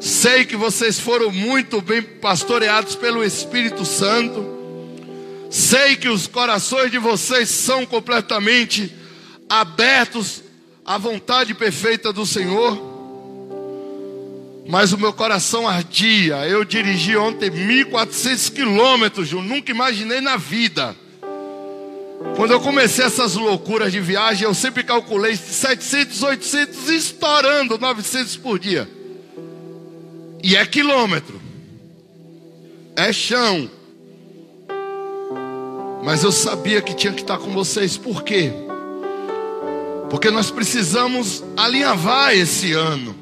[0.00, 4.58] Sei que vocês foram muito bem pastoreados pelo Espírito Santo.
[5.50, 8.90] Sei que os corações de vocês são completamente
[9.46, 10.42] abertos
[10.86, 12.88] à vontade perfeita do Senhor.
[14.66, 16.46] Mas o meu coração ardia.
[16.46, 20.96] Eu dirigi ontem 1.400 quilômetros, nunca imaginei na vida.
[22.36, 28.58] Quando eu comecei essas loucuras de viagem, eu sempre calculei 700, 800, estourando 900 por
[28.58, 28.99] dia.
[30.42, 31.40] E é quilômetro.
[32.96, 33.70] É chão.
[36.02, 37.96] Mas eu sabia que tinha que estar com vocês.
[37.96, 38.52] Por quê?
[40.08, 43.14] Porque nós precisamos alinhavar esse ano.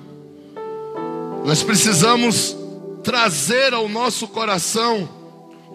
[1.45, 2.57] Nós precisamos
[3.03, 5.09] trazer ao nosso coração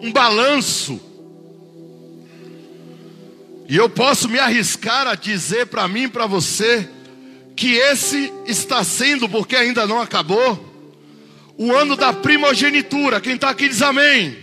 [0.00, 1.00] um balanço
[3.68, 6.88] e eu posso me arriscar a dizer para mim e para você
[7.56, 10.63] que esse está sendo, porque ainda não acabou,
[11.56, 13.20] o ano da primogenitura.
[13.20, 14.36] Quem está aqui diz amém.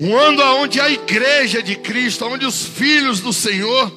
[0.00, 3.92] Um ano onde a igreja de Cristo, onde os filhos do Senhor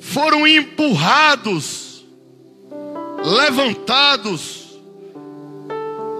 [0.00, 2.04] foram empurrados,
[3.24, 4.66] levantados,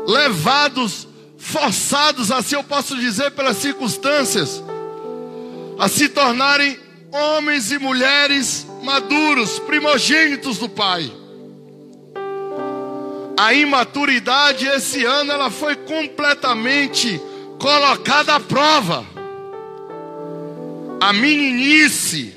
[0.07, 4.63] levados, forçados, assim eu posso dizer, pelas circunstâncias
[5.79, 6.79] a se tornarem
[7.13, 11.13] homens e mulheres maduros, primogênitos do Pai.
[13.37, 17.21] A imaturidade esse ano ela foi completamente
[17.59, 19.07] colocada à prova.
[21.01, 22.35] A meninice,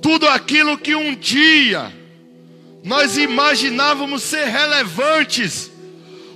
[0.00, 1.92] tudo aquilo que um dia
[2.82, 5.70] nós imaginávamos ser relevantes,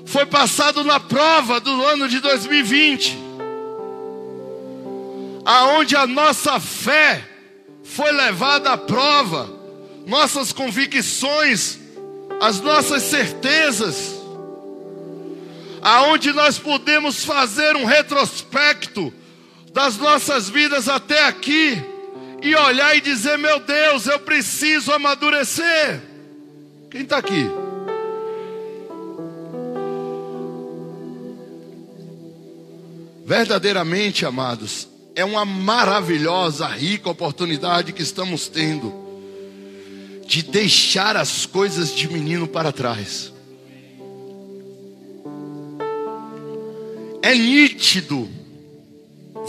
[0.07, 3.29] foi passado na prova do ano de 2020
[5.49, 7.27] aonde a nossa fé
[7.83, 9.49] foi levada à prova,
[10.07, 11.79] nossas convicções,
[12.41, 14.15] as nossas certezas,
[15.83, 19.13] aonde nós podemos fazer um retrospecto
[19.73, 21.83] das nossas vidas até aqui
[22.43, 26.01] e olhar e dizer: meu Deus, eu preciso amadurecer.
[26.91, 27.51] Quem está aqui?
[33.27, 39.08] Verdadeiramente, amados, é uma maravilhosa, rica oportunidade que estamos tendo
[40.29, 43.33] de deixar as coisas de menino para trás.
[47.23, 48.29] É nítido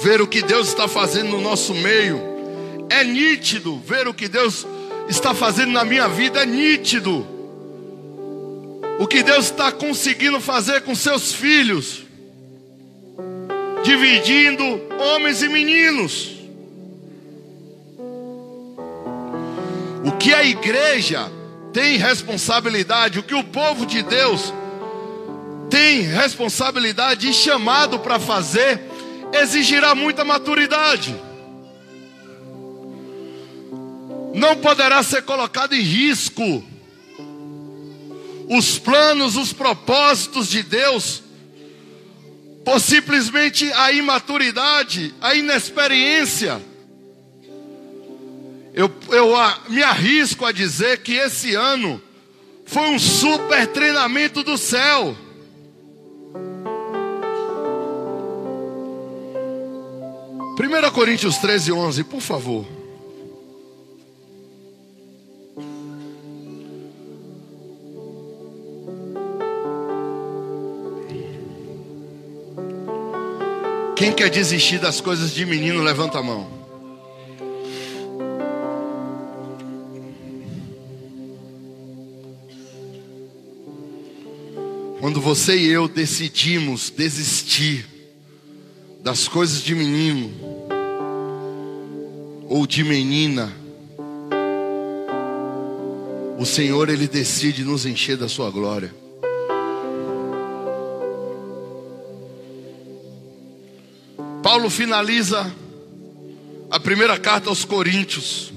[0.02, 2.18] ver o que Deus está fazendo no nosso meio.
[2.90, 4.66] É nítido ver o que Deus
[5.10, 6.44] está fazendo na minha vida.
[6.44, 7.28] É nítido
[8.98, 12.04] o que Deus está conseguindo fazer com seus filhos
[13.84, 14.64] dividindo
[14.98, 16.39] homens e meninos.
[20.10, 21.32] O que a igreja
[21.72, 24.52] tem responsabilidade, o que o povo de Deus
[25.70, 28.82] tem responsabilidade e chamado para fazer,
[29.32, 31.16] exigirá muita maturidade.
[34.34, 36.64] Não poderá ser colocado em risco
[38.50, 41.22] os planos, os propósitos de Deus
[42.66, 46.60] por simplesmente a imaturidade, a inexperiência.
[48.80, 49.34] Eu, eu
[49.68, 52.02] me arrisco a dizer que esse ano
[52.66, 55.18] foi um super treinamento do céu.
[60.56, 62.66] Primeira Coríntios 13, 11, por favor.
[73.98, 76.59] Quem quer desistir das coisas de menino, levanta a mão.
[85.10, 87.84] Quando você e eu decidimos desistir
[89.02, 90.32] das coisas de menino
[92.48, 93.52] ou de menina,
[96.38, 98.94] o Senhor ele decide nos encher da sua glória.
[104.44, 105.52] Paulo finaliza
[106.70, 108.54] a primeira carta aos Coríntios,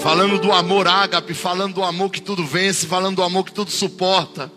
[0.00, 3.70] falando do amor ágape, falando do amor que tudo vence, falando do amor que tudo
[3.70, 4.50] suporta.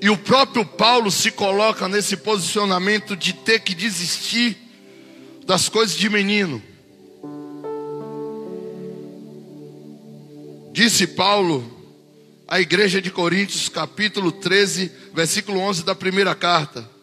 [0.00, 4.56] E o próprio Paulo se coloca nesse posicionamento de ter que desistir
[5.46, 6.62] das coisas de menino.
[10.72, 11.72] Disse Paulo
[12.46, 16.93] a igreja de Coríntios, capítulo 13, versículo 11 da primeira carta.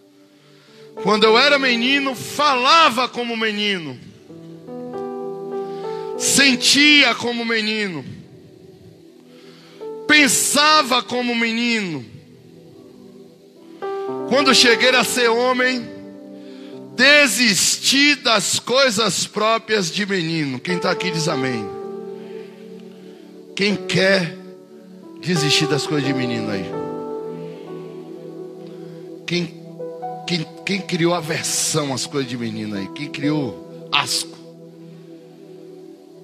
[1.04, 3.98] Quando eu era menino, falava como menino,
[6.18, 8.06] sentia como menino,
[10.08, 12.06] pensava como menino.
[14.30, 15.86] Quando cheguei a ser homem,
[16.96, 20.60] desisti das coisas próprias de menino.
[20.60, 21.68] Quem está aqui diz amém.
[23.56, 24.38] Quem quer
[25.22, 26.66] desistir das coisas de menino aí?
[29.26, 29.54] Quem,
[30.28, 32.88] quem, quem criou aversão às coisas de menino aí?
[32.96, 34.38] Quem criou asco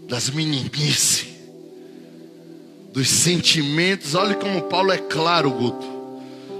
[0.08, 1.28] das meninices,
[2.94, 4.16] dos sentimentos?
[4.16, 5.86] Olha como Paulo é claro, Guto.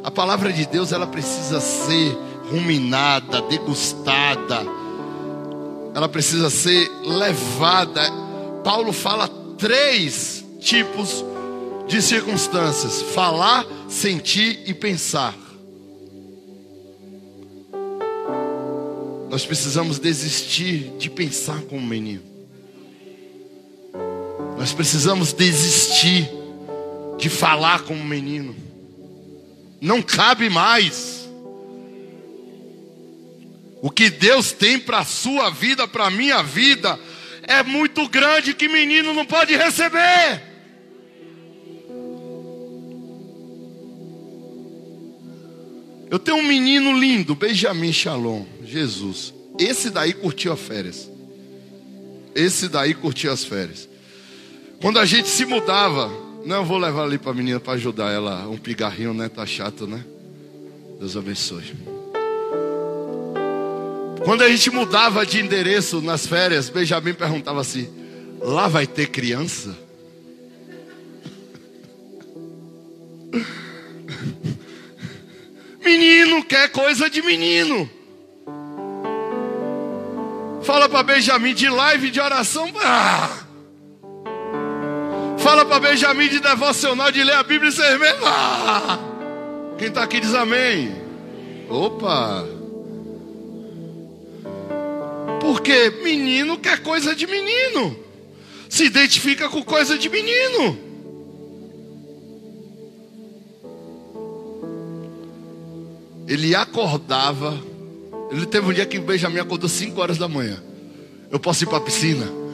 [0.04, 2.12] A palavra de Deus ela precisa ser
[2.52, 4.66] ruminada, degustada.
[5.96, 8.02] Ela precisa ser levada.
[8.66, 11.24] Paulo fala três tipos
[11.88, 15.47] de circunstâncias: falar, sentir e pensar.
[19.30, 22.24] Nós precisamos desistir de pensar como menino.
[24.58, 26.30] Nós precisamos desistir
[27.18, 28.56] de falar como menino.
[29.82, 31.28] Não cabe mais.
[33.82, 37.00] O que Deus tem para a sua vida, para a minha vida,
[37.44, 40.42] é muito grande que menino não pode receber.
[46.10, 49.34] Eu tenho um menino lindo, Benjamin Shalom, Jesus.
[49.58, 51.10] Esse daí curtiu as férias.
[52.36, 53.90] Esse daí curtiu as férias.
[54.80, 56.12] Quando a gente se mudava,
[56.46, 59.28] não, vou levar ali para a menina para ajudar ela, um pigarrinho, né?
[59.28, 60.06] Tá chato, né?
[61.00, 61.76] Deus abençoe.
[64.24, 67.90] Quando a gente mudava de endereço nas férias, Benjamin perguntava assim:
[68.40, 69.76] lá vai ter criança?
[75.84, 77.97] Menino quer coisa de menino.
[80.68, 82.70] Fala para Benjamin de live de oração.
[82.84, 83.46] Ah!
[85.38, 88.26] Fala para Benjamin de devocional de ler a Bíblia e ser mesmo.
[88.26, 89.00] Ah!
[89.78, 90.94] Quem está aqui diz amém.
[91.70, 92.46] Opa!
[95.40, 97.98] Porque menino quer coisa de menino.
[98.68, 100.78] Se identifica com coisa de menino.
[106.28, 107.58] Ele acordava.
[108.30, 110.62] Ele teve um dia que Benjamin acordou 5 horas da manhã.
[111.32, 112.26] Eu posso ir para a piscina?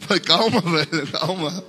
[0.00, 1.64] Falei, calma, velho, calma.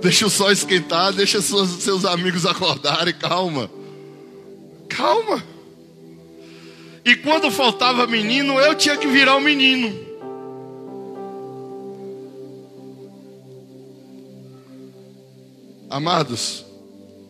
[0.00, 3.70] Deixa o sol esquentar, deixa seus, seus amigos acordarem, calma.
[4.88, 5.42] Calma.
[7.04, 10.12] E quando faltava menino, eu tinha que virar o um menino.
[15.90, 16.64] Amados,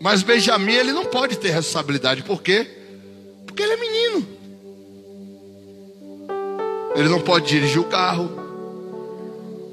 [0.02, 2.66] mas Benjamin ele não pode ter responsabilidade, por quê?
[3.46, 4.28] Porque ele é menino.
[6.96, 8.28] Ele não pode dirigir o carro.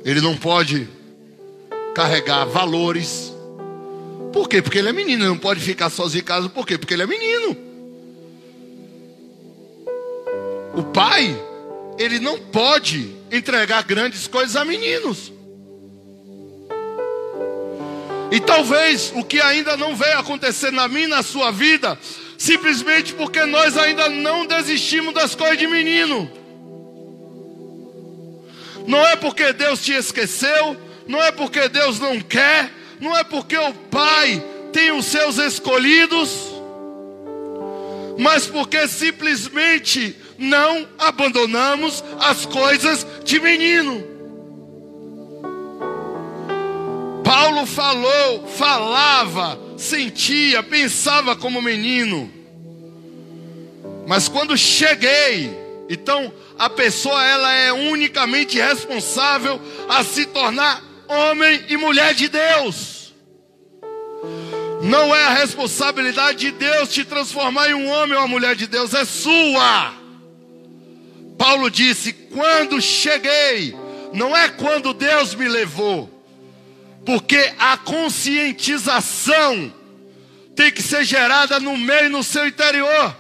[0.06, 0.88] Ele não pode
[1.96, 3.34] carregar valores.
[4.32, 4.62] Por quê?
[4.62, 6.48] Porque ele é menino, ele não pode ficar sozinho em casa.
[6.48, 6.78] Por quê?
[6.78, 7.58] Porque ele é menino.
[10.76, 11.36] O pai,
[11.98, 15.34] ele não pode entregar grandes coisas a meninos.
[18.32, 21.98] E talvez o que ainda não veio acontecer na minha e na sua vida,
[22.38, 26.32] simplesmente porque nós ainda não desistimos das coisas de menino.
[28.86, 30.78] Não é porque Deus te esqueceu,
[31.08, 36.30] não é porque Deus não quer, não é porque o Pai tem os seus escolhidos,
[38.18, 44.19] mas porque simplesmente não abandonamos as coisas de menino.
[47.40, 52.30] Paulo falou, falava, sentia, pensava como menino.
[54.06, 55.50] Mas quando cheguei,
[55.90, 63.14] então a pessoa ela é unicamente responsável a se tornar homem e mulher de Deus.
[64.82, 68.68] Não é a responsabilidade de Deus te transformar em um homem ou uma mulher de
[68.68, 69.94] Deus, é sua.
[71.38, 73.74] Paulo disse: quando cheguei,
[74.12, 76.19] não é quando Deus me levou
[77.06, 79.74] porque a conscientização
[80.56, 83.16] tem que ser gerada no meio e no seu interior.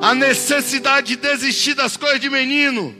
[0.00, 2.94] A necessidade de desistir das coisas de menino.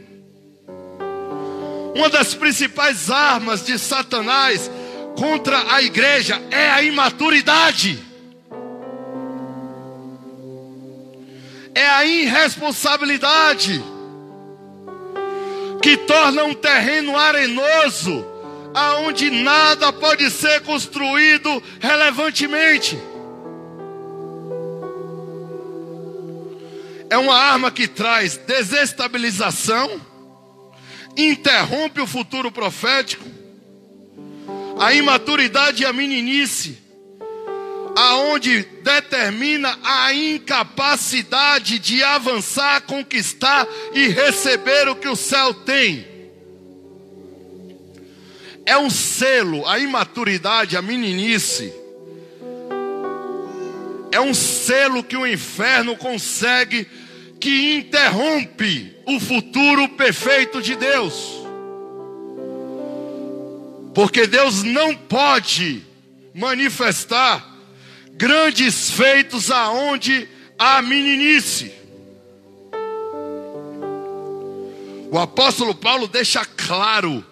[1.95, 4.71] Uma das principais armas de Satanás
[5.17, 7.99] contra a igreja é a imaturidade.
[11.75, 13.83] É a irresponsabilidade
[15.83, 18.36] que torna um terreno arenoso
[18.77, 22.97] aonde nada pode ser construído relevantemente.
[27.11, 30.01] é uma arma que traz desestabilização,
[31.17, 33.25] interrompe o futuro profético,
[34.79, 36.79] a imaturidade e a meninice,
[37.97, 46.16] aonde determina a incapacidade de avançar, conquistar e receber o que o céu tem.
[48.67, 51.73] É um selo, a imaturidade, a meninice
[54.17, 56.89] é um selo que o inferno consegue
[57.39, 61.45] que interrompe o futuro perfeito de Deus.
[63.95, 65.83] Porque Deus não pode
[66.35, 67.47] manifestar
[68.13, 70.27] grandes feitos aonde
[70.59, 71.73] há meninice.
[75.11, 77.23] O apóstolo Paulo deixa claro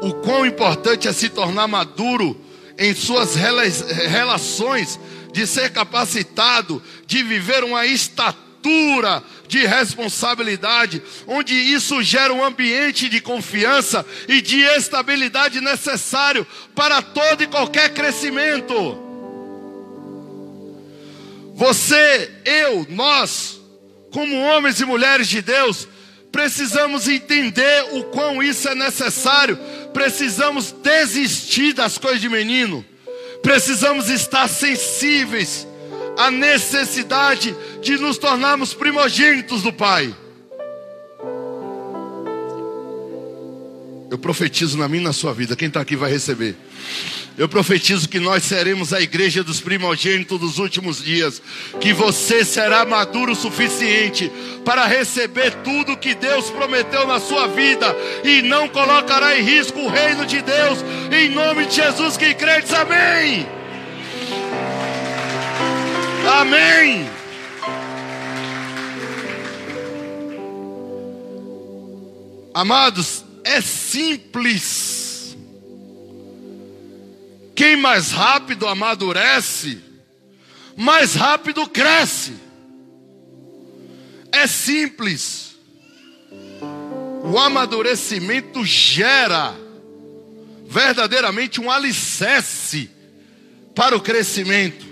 [0.00, 2.40] o quão importante é se tornar maduro
[2.78, 4.98] em suas relações
[5.32, 13.20] de ser capacitado de viver uma estatura de responsabilidade, onde isso gera um ambiente de
[13.20, 19.04] confiança e de estabilidade necessário para todo e qualquer crescimento.
[21.54, 23.60] Você, eu, nós,
[24.12, 25.88] como homens e mulheres de Deus,
[26.30, 29.58] precisamos entender o quão isso é necessário.
[29.92, 32.84] Precisamos desistir das coisas de menino
[33.42, 35.66] Precisamos estar sensíveis
[36.16, 40.14] à necessidade de nos tornarmos primogênitos do Pai.
[44.10, 45.54] Eu profetizo na minha e na sua vida.
[45.54, 46.56] Quem está aqui vai receber.
[47.38, 51.40] Eu profetizo que nós seremos a igreja dos primogênitos dos últimos dias.
[51.80, 54.28] Que você será maduro o suficiente
[54.64, 59.88] para receber tudo que Deus prometeu na sua vida e não colocará em risco o
[59.88, 60.80] reino de Deus.
[61.12, 63.46] Em nome de Jesus, que crentes, amém.
[66.40, 67.08] Amém.
[72.52, 74.97] Amados, é simples.
[77.58, 79.82] Quem mais rápido amadurece,
[80.76, 82.34] mais rápido cresce.
[84.30, 85.56] É simples.
[87.24, 89.56] O amadurecimento gera
[90.68, 92.88] verdadeiramente um alicerce
[93.74, 94.86] para o crescimento.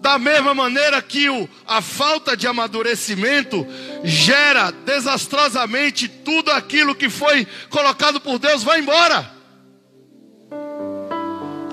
[0.00, 3.64] Da mesma maneira que o, a falta de amadurecimento
[4.02, 9.35] gera desastrosamente tudo aquilo que foi colocado por Deus vai embora.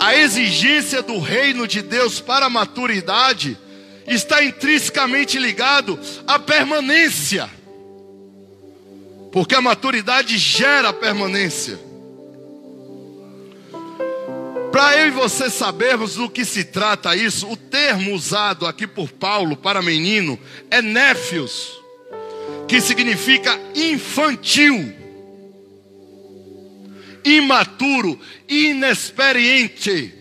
[0.03, 3.57] A exigência do reino de Deus para a maturidade
[4.05, 7.49] está intrinsecamente ligado à permanência.
[9.31, 11.79] Porque a maturidade gera permanência.
[14.73, 19.09] Para eu e você sabermos do que se trata isso, o termo usado aqui por
[19.09, 20.37] Paulo para menino
[20.69, 21.81] é néfios,
[22.67, 24.93] que significa infantil,
[27.23, 30.13] imaturo, inexperiente.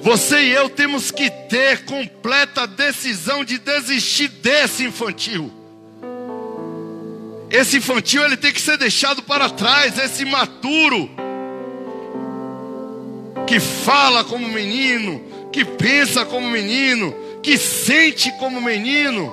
[0.00, 5.52] Você e eu temos que ter completa decisão de desistir desse infantil.
[7.50, 11.10] Esse infantil ele tem que ser deixado para trás, esse imaturo
[13.46, 19.32] que fala como menino, que pensa como menino, que sente como menino.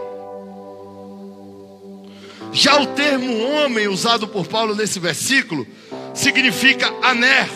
[2.55, 5.67] Já o termo homem usado por Paulo nesse versículo
[6.13, 7.49] significa aner,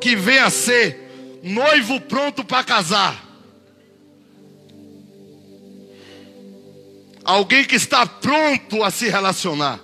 [0.00, 3.20] que vem a ser noivo pronto para casar.
[7.24, 9.80] Alguém que está pronto a se relacionar.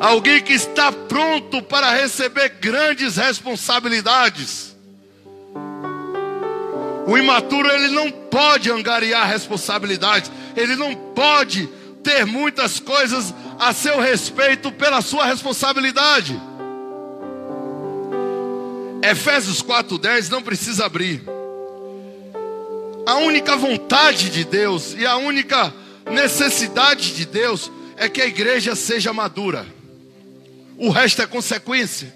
[0.00, 4.74] Alguém que está pronto para receber grandes responsabilidades.
[7.06, 11.75] O imaturo ele não pode angariar responsabilidades, ele não pode
[12.06, 16.40] ter muitas coisas a seu respeito pela sua responsabilidade.
[19.02, 21.20] Efésios 4:10 não precisa abrir.
[23.04, 25.74] A única vontade de Deus e a única
[26.08, 29.66] necessidade de Deus é que a igreja seja madura.
[30.78, 32.14] O resto é consequência.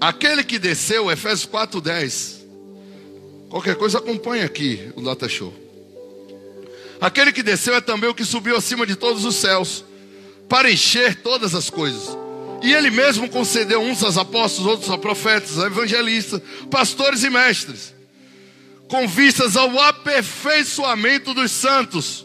[0.00, 2.44] Aquele que desceu, Efésios 4:10.
[3.50, 5.63] Qualquer coisa acompanha aqui o Data Show.
[7.00, 9.84] Aquele que desceu é também o que subiu acima de todos os céus,
[10.48, 12.16] para encher todas as coisas.
[12.62, 17.94] E ele mesmo concedeu uns aos apóstolos, outros a profetas, a evangelistas, pastores e mestres,
[18.88, 22.24] com vistas ao aperfeiçoamento dos santos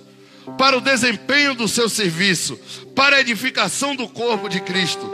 [0.58, 2.58] para o desempenho do seu serviço,
[2.96, 5.12] para a edificação do corpo de Cristo,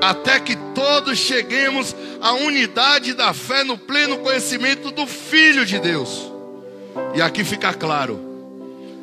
[0.00, 6.30] até que todos cheguemos a unidade da fé no pleno conhecimento do Filho de Deus.
[7.14, 8.35] E aqui fica claro: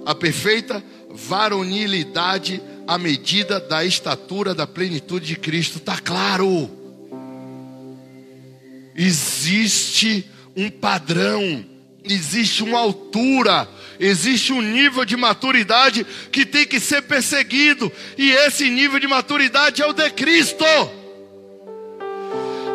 [0.06, 5.78] a perfeita varonilidade à medida da estatura da plenitude de Cristo.
[5.78, 6.70] Está claro.
[8.96, 11.66] Existe um padrão,
[12.04, 13.68] existe uma altura,
[14.00, 19.82] existe um nível de maturidade que tem que ser perseguido, e esse nível de maturidade
[19.82, 20.66] é o de Cristo.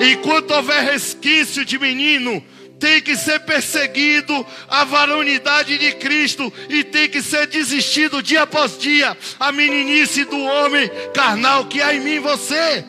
[0.01, 2.43] Enquanto houver resquício de menino,
[2.79, 8.79] tem que ser perseguido a varonidade de Cristo e tem que ser desistido dia após
[8.79, 12.85] dia a meninice do homem carnal que há em mim e você.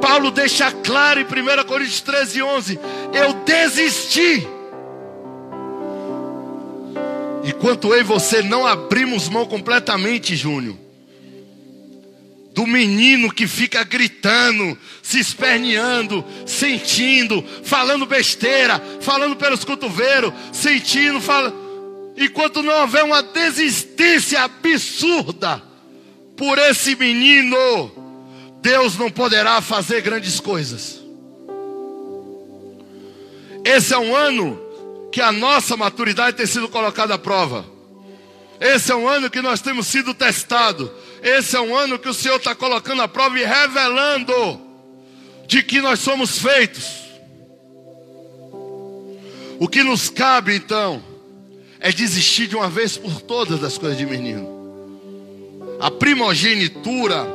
[0.00, 2.80] Paulo deixa claro em 1 Coríntios 13, 11:
[3.12, 4.46] Eu desisti.
[7.42, 10.76] Enquanto eu e você não abrimos mão completamente, Júnior,
[12.54, 21.52] do menino que fica gritando, se esperneando, sentindo, falando besteira, falando pelos cotovelos, sentindo, fala...
[22.16, 25.60] enquanto não houver uma desistência absurda
[26.36, 27.90] por esse menino,
[28.62, 31.02] Deus não poderá fazer grandes coisas.
[33.64, 34.60] Esse é um ano
[35.10, 37.64] que a nossa maturidade tem sido colocada à prova.
[38.60, 40.88] Esse é um ano que nós temos sido testados.
[41.24, 44.60] Esse é um ano que o Senhor está colocando a prova e revelando
[45.46, 47.02] de que nós somos feitos.
[49.58, 51.02] O que nos cabe então
[51.80, 54.46] é desistir de uma vez por todas das coisas de menino.
[55.80, 57.26] A primogenitura,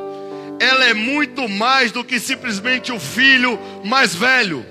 [0.60, 4.64] ela é muito mais do que simplesmente o filho mais velho.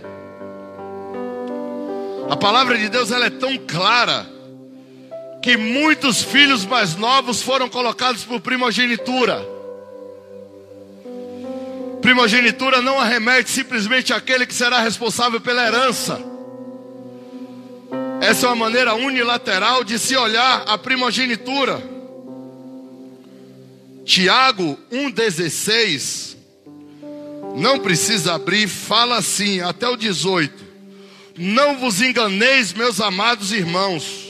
[2.31, 4.38] A palavra de Deus ela é tão clara
[5.41, 9.47] que muitos filhos mais novos foram colocados por primogenitura.
[12.01, 16.21] Primogenitura não arremete simplesmente àquele que será responsável pela herança.
[18.21, 21.81] Essa é uma maneira unilateral de se olhar a primogenitura.
[24.05, 26.37] Tiago 1,16,
[27.57, 30.65] não precisa abrir, fala assim, até o 18:
[31.37, 34.28] Não vos enganeis, meus amados irmãos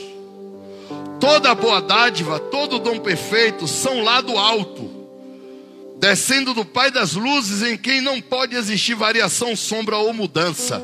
[1.20, 4.88] Toda boa dádiva, todo dom perfeito são lá do alto,
[5.98, 10.83] descendo do Pai das luzes, em quem não pode existir variação, sombra ou mudança.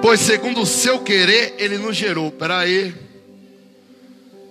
[0.00, 2.30] Pois segundo o seu querer, ele nos gerou.
[2.30, 2.94] Peraí.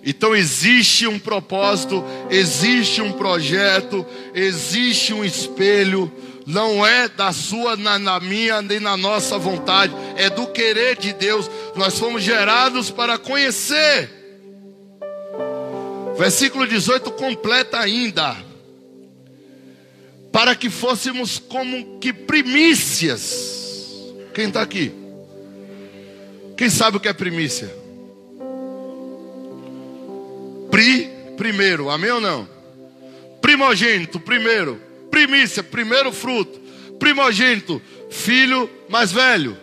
[0.04, 6.12] Então existe um propósito, existe um projeto, existe um espelho
[6.46, 11.12] não é da sua, na, na, minha, nem na nossa vontade, é do querer de
[11.12, 11.50] Deus.
[11.74, 14.10] Nós fomos gerados para conhecer.
[16.18, 18.36] Versículo 18 completa ainda.
[20.30, 23.52] Para que fôssemos como que primícias.
[24.34, 24.92] Quem está aqui?
[26.56, 27.74] Quem sabe o que é primícia?
[30.70, 32.48] Pri, primeiro, amém ou não?
[33.40, 34.83] Primogênito, primeiro
[35.14, 36.60] primícia, primeiro fruto,
[36.98, 39.56] primogênito, filho mais velho.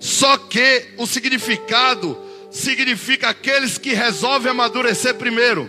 [0.00, 2.16] Só que o significado
[2.50, 5.68] significa aqueles que resolvem amadurecer primeiro.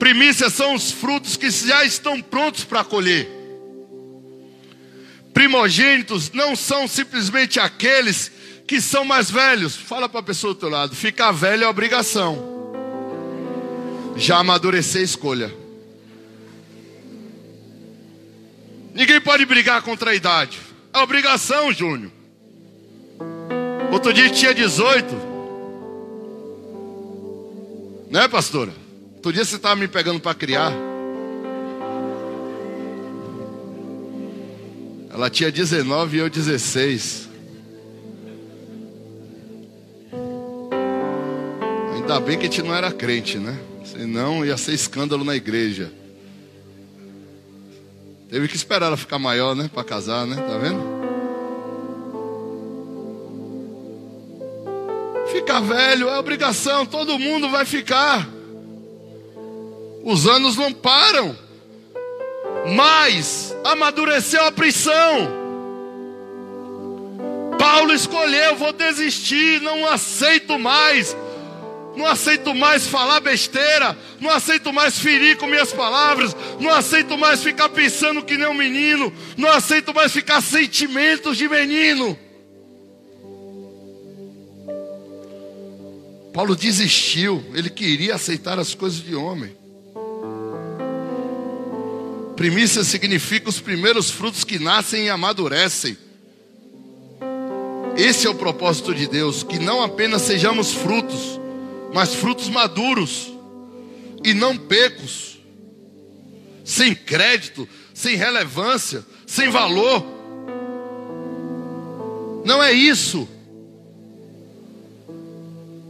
[0.00, 3.28] Primícias são os frutos que já estão prontos para colher.
[5.32, 8.32] Primogênitos não são simplesmente aqueles
[8.66, 9.76] que são mais velhos.
[9.76, 12.36] Fala para a pessoa do teu lado: ficar velho é obrigação.
[14.16, 15.57] Já amadurecer, escolha.
[18.94, 20.58] Ninguém pode brigar contra a idade.
[20.92, 22.10] É obrigação, Júnior.
[23.92, 25.14] Outro dia tinha 18.
[28.10, 28.72] Né, pastora?
[29.16, 30.72] Outro dia você estava me pegando para criar.
[35.10, 37.28] Ela tinha 19 e eu 16.
[41.94, 43.58] Ainda bem que a gente não era crente, né?
[43.84, 45.92] Senão ia ser escândalo na igreja.
[48.28, 49.70] Teve que esperar ela ficar maior, né?
[49.72, 50.36] Para casar, né?
[50.36, 50.98] Tá vendo?
[55.32, 58.28] Ficar velho é obrigação, todo mundo vai ficar.
[60.04, 61.36] Os anos não param.
[62.74, 65.38] Mas amadureceu a prisão.
[67.58, 71.16] Paulo escolheu, vou desistir, não aceito mais
[71.98, 77.42] não aceito mais falar besteira, não aceito mais ferir com minhas palavras, não aceito mais
[77.42, 82.16] ficar pensando que nem um menino, não aceito mais ficar sentimentos de menino.
[86.32, 89.56] Paulo desistiu, ele queria aceitar as coisas de homem.
[92.36, 95.98] Primícia significa os primeiros frutos que nascem e amadurecem.
[97.96, 101.40] Esse é o propósito de Deus, que não apenas sejamos frutos,
[101.92, 103.32] mas frutos maduros
[104.24, 105.38] e não pecos,
[106.64, 110.04] sem crédito, sem relevância, sem valor.
[112.44, 113.28] Não é isso.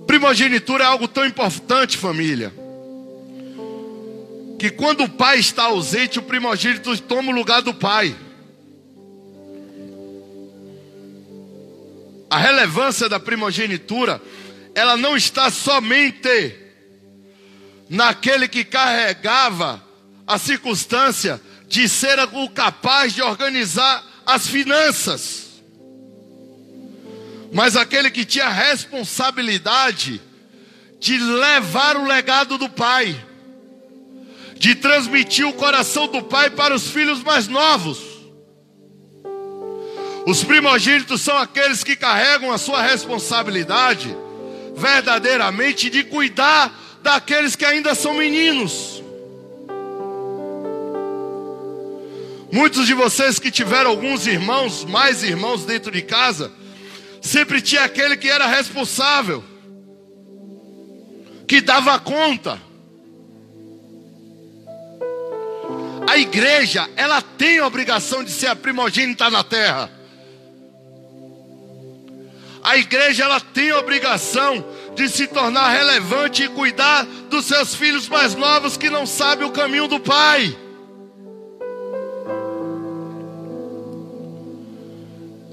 [0.07, 2.53] Primogenitura é algo tão importante, família,
[4.59, 8.17] que quando o pai está ausente, o primogênito toma o lugar do pai.
[12.31, 14.21] A relevância da primogenitura,
[14.79, 16.55] ela não está somente
[17.91, 19.83] naquele que carregava
[20.25, 25.63] a circunstância de ser o capaz de organizar as finanças,
[27.53, 30.23] mas aquele que tinha a responsabilidade
[31.01, 33.21] de levar o legado do pai,
[34.55, 37.99] de transmitir o coração do pai para os filhos mais novos.
[40.25, 44.15] Os primogênitos são aqueles que carregam a sua responsabilidade
[44.79, 49.03] verdadeiramente de cuidar daqueles que ainda são meninos.
[52.51, 56.51] Muitos de vocês que tiveram alguns irmãos, mais irmãos dentro de casa,
[57.21, 59.45] sempre tinha aquele que era responsável,
[61.47, 62.59] que dava conta.
[66.09, 69.98] A igreja, ela tem a obrigação de ser a primogênita na terra.
[72.63, 78.09] A igreja, ela tem a obrigação de se tornar relevante e cuidar dos seus filhos
[78.09, 80.57] mais novos que não sabem o caminho do pai.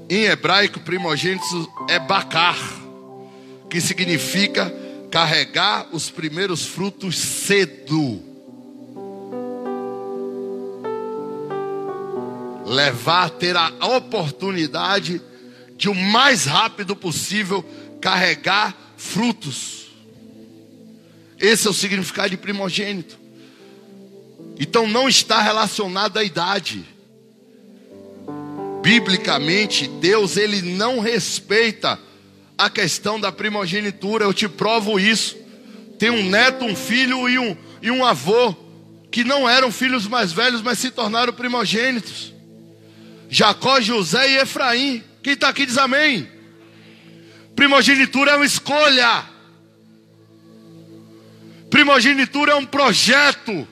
[0.08, 2.56] Em hebraico, primogênito é bacar,
[3.68, 4.72] que significa
[5.10, 8.22] carregar os primeiros frutos cedo.
[12.64, 15.35] Levar, ter a oportunidade de
[15.84, 17.64] o mais rápido possível
[18.00, 19.86] carregar frutos.
[21.38, 23.18] Esse é o significado de primogênito.
[24.58, 26.84] Então não está relacionado à idade.
[28.82, 31.98] Biblicamente, Deus ele não respeita
[32.56, 34.24] a questão da primogenitura.
[34.24, 35.36] Eu te provo isso.
[35.98, 38.54] Tem um neto, um filho e um, e um avô
[39.10, 42.32] que não eram filhos mais velhos, mas se tornaram primogênitos.
[43.28, 45.02] Jacó, José e Efraim.
[45.26, 46.28] Quem está aqui diz amém.
[47.56, 49.24] Primogenitura é uma escolha.
[51.68, 53.66] Primogenitura é um projeto.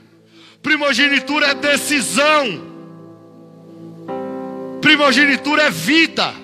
[0.61, 2.61] Primogenitura é decisão.
[4.81, 6.35] Primogenitura é vida.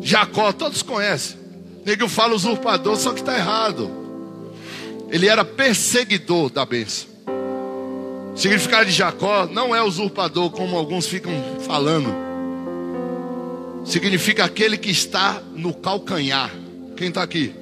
[0.00, 1.36] Jacó, todos conhecem.
[1.84, 3.90] Nego fala usurpador, só que está errado.
[5.10, 7.15] Ele era perseguidor da bênção.
[8.36, 11.32] O significado de Jacó não é usurpador, como alguns ficam
[11.66, 12.14] falando.
[13.82, 16.50] Significa aquele que está no calcanhar.
[16.98, 17.54] Quem está aqui?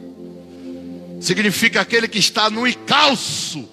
[1.20, 3.68] Significa aquele que está no encalço.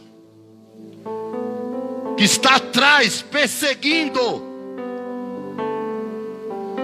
[2.16, 4.22] Que está atrás, perseguindo.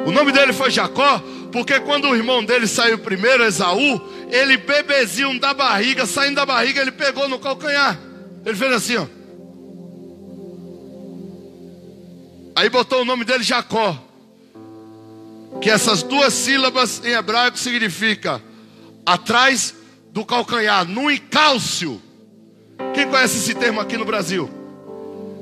[0.03, 4.01] O nome dele foi Jacó, porque quando o irmão dele saiu primeiro, Esaú,
[4.31, 7.99] ele bebezinho da barriga, saindo da barriga, ele pegou no calcanhar.
[8.43, 9.16] Ele fez assim, ó.
[12.57, 13.95] Aí botou o nome dele Jacó.
[15.61, 18.41] Que essas duas sílabas em hebraico significa
[19.05, 19.75] atrás
[20.11, 22.01] do calcanhar, no encalço.
[22.95, 24.49] Quem conhece esse termo aqui no Brasil?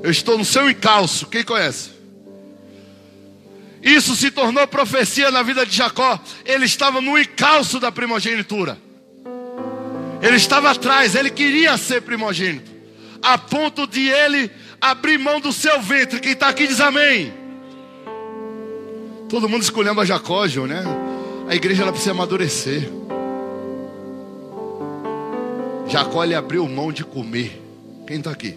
[0.02, 1.24] Eu estou no seu encalço.
[1.28, 1.92] Quem conhece?
[3.82, 6.20] Isso se tornou profecia na vida de Jacó.
[6.44, 8.76] Ele estava no encalço da primogenitura.
[10.20, 12.70] Ele estava atrás, ele queria ser primogênito,
[13.22, 14.50] a ponto de ele
[14.90, 16.20] abrir mão do seu ventre.
[16.20, 17.32] Quem está aqui diz amém.
[19.28, 20.84] Todo mundo escolhendo a Jacó, né?
[21.48, 22.88] A igreja ela precisa amadurecer.
[25.88, 27.62] Jacó ele abriu mão de comer.
[28.06, 28.56] Quem está aqui?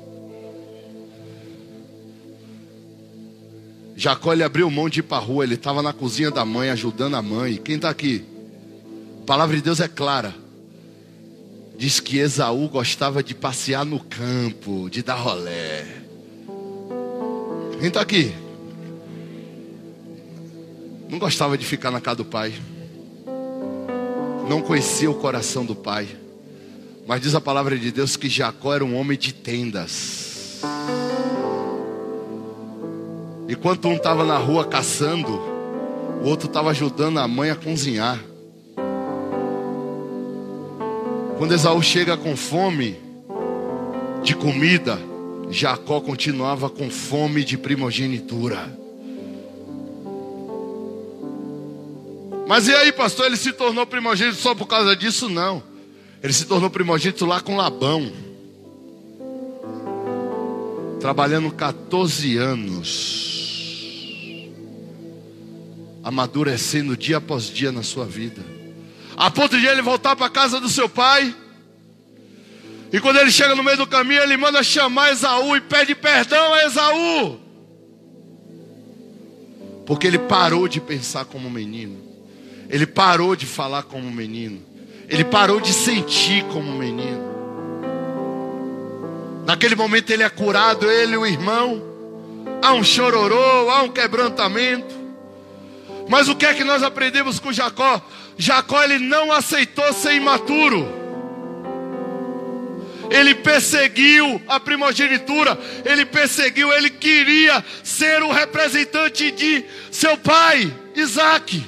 [3.96, 5.44] Jacó ele abriu mão de ir para a rua.
[5.44, 7.58] Ele estava na cozinha da mãe, ajudando a mãe.
[7.58, 8.26] Quem está aqui?
[9.24, 10.34] A palavra de Deus é clara.
[11.78, 16.09] Diz que Esaú gostava de passear no campo, de dar rolé.
[17.80, 18.36] Quem está aqui?
[21.10, 22.54] Não gostava de ficar na casa do pai.
[24.50, 26.10] Não conhecia o coração do pai.
[27.08, 30.62] Mas diz a palavra de Deus que Jacó era um homem de tendas.
[33.48, 35.32] Enquanto um estava na rua caçando,
[36.22, 38.20] o outro estava ajudando a mãe a cozinhar.
[41.38, 43.00] Quando Esaú chega com fome
[44.22, 45.00] de comida,
[45.50, 48.78] Jacó continuava com fome de primogenitura.
[52.48, 53.28] Mas e aí, pastor?
[53.28, 55.30] Ele se tornou primogênito só por causa disso?
[55.30, 55.62] Não.
[56.22, 58.12] Ele se tornou primogênito lá com Labão.
[61.00, 63.30] Trabalhando 14 anos.
[66.04, 68.44] Amadurecendo dia após dia na sua vida.
[69.16, 71.36] A ponto de ele voltar para a casa do seu pai.
[72.92, 76.54] E quando ele chega no meio do caminho, ele manda chamar Esaú e pede perdão
[76.54, 77.40] a Esaú.
[79.86, 81.98] Porque ele parou de pensar como menino.
[82.70, 84.62] Ele parou de falar como menino.
[85.08, 87.30] Ele parou de sentir como menino.
[89.46, 91.82] Naquele momento ele é curado, ele e o irmão.
[92.62, 94.96] Há um chororô, há um quebrantamento.
[96.08, 98.02] Mas o que é que nós aprendemos com Jacó?
[98.38, 100.99] Jacó ele não aceitou ser imaturo.
[103.10, 111.64] Ele perseguiu a primogenitura, ele perseguiu, ele queria ser o representante de seu pai, Isaac.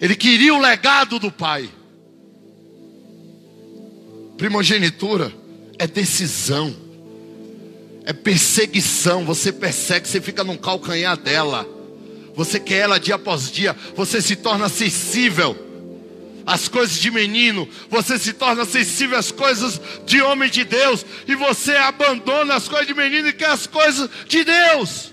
[0.00, 1.70] Ele queria o legado do pai.
[4.36, 5.32] Primogenitura
[5.78, 6.74] é decisão,
[8.04, 9.24] é perseguição.
[9.24, 11.66] Você persegue, você fica no calcanhar dela.
[12.34, 15.71] Você quer ela dia após dia, você se torna sensível
[16.46, 21.34] às coisas de menino, você se torna sensível às coisas de homem de Deus, e
[21.34, 25.12] você abandona as coisas de menino e quer as coisas de Deus.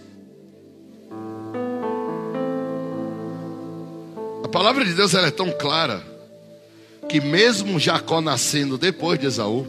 [4.44, 6.04] A palavra de Deus é tão clara
[7.08, 9.68] que mesmo Jacó nascendo depois de Esaú,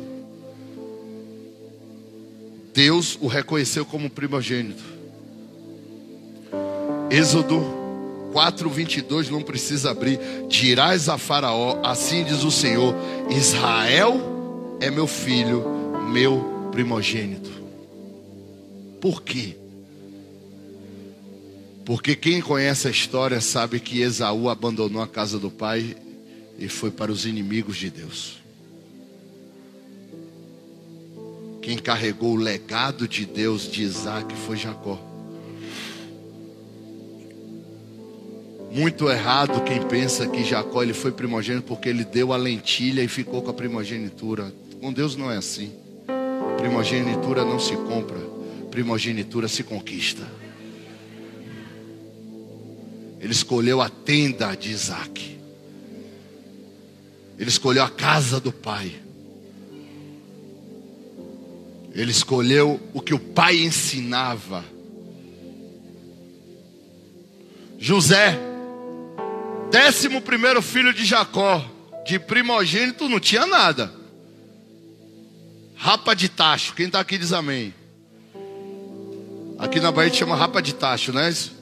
[2.73, 4.83] Deus o reconheceu como primogênito.
[7.11, 7.80] Êxodo
[8.33, 10.19] 4:22 não precisa abrir.
[10.49, 12.95] Dirás a Faraó, assim diz o Senhor:
[13.31, 15.65] Israel é meu filho,
[16.13, 17.51] meu primogênito.
[19.01, 19.57] Por quê?
[21.85, 25.97] Porque quem conhece a história sabe que Esaú abandonou a casa do pai
[26.59, 28.39] e foi para os inimigos de Deus.
[31.63, 35.10] Quem carregou o legado de Deus de Isaac foi Jacó.
[38.71, 43.09] Muito errado quem pensa que Jacó ele foi primogênito porque ele deu a lentilha e
[43.09, 44.53] ficou com a primogenitura.
[44.81, 45.73] Com Deus não é assim.
[46.57, 48.19] Primogenitura não se compra,
[48.71, 50.23] primogenitura se conquista.
[53.21, 55.39] Ele escolheu a tenda de Isaac.
[57.37, 58.95] Ele escolheu a casa do pai.
[61.93, 64.65] Ele escolheu o que o pai ensinava.
[67.79, 68.39] José,
[69.71, 71.65] décimo primeiro filho de Jacó,
[72.05, 73.93] de primogênito não tinha nada.
[75.77, 77.73] Rapa de tacho, quem está aqui diz amém.
[79.59, 81.53] Aqui na Bahia chama rapa de tacho, não é isso?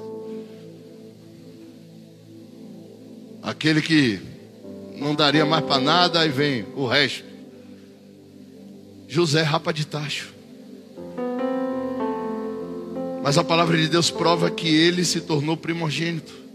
[3.42, 4.21] Aquele que
[4.97, 7.25] não daria mais para nada, aí vem o resto.
[9.09, 10.33] José rapa de tacho.
[13.23, 16.47] Mas a palavra de Deus prova que ele se tornou primogênito.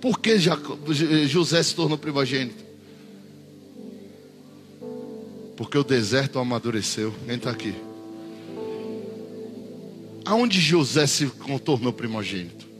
[0.00, 2.64] Por que José se tornou primogênito?
[5.56, 7.14] Porque o deserto amadureceu.
[7.26, 7.74] Quem está aqui?
[10.24, 11.26] Aonde José se
[11.64, 12.70] tornou primogênito?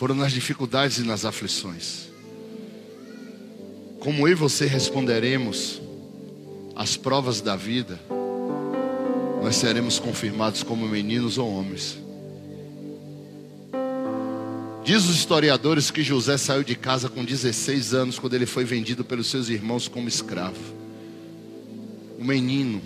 [0.00, 2.08] foram nas dificuldades e nas aflições.
[3.98, 5.78] Como eu e você responderemos
[6.74, 8.00] às provas da vida,
[9.42, 11.98] nós seremos confirmados como meninos ou homens.
[14.90, 19.04] Diz os historiadores que José saiu de casa com 16 anos quando ele foi vendido
[19.04, 20.58] pelos seus irmãos como escravo.
[22.18, 22.82] Um menino,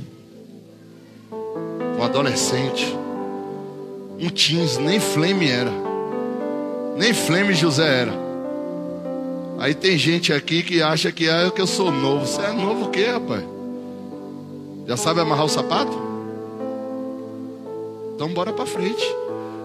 [1.99, 2.95] um adolescente,
[4.21, 5.73] um teens, nem flame era.
[6.95, 8.13] Nem flame José era.
[9.59, 12.27] Aí tem gente aqui que acha que é que eu sou novo.
[12.27, 13.43] Você é novo o quê, rapaz?
[14.87, 15.99] Já sabe amarrar o sapato?
[18.15, 19.07] Então bora para frente.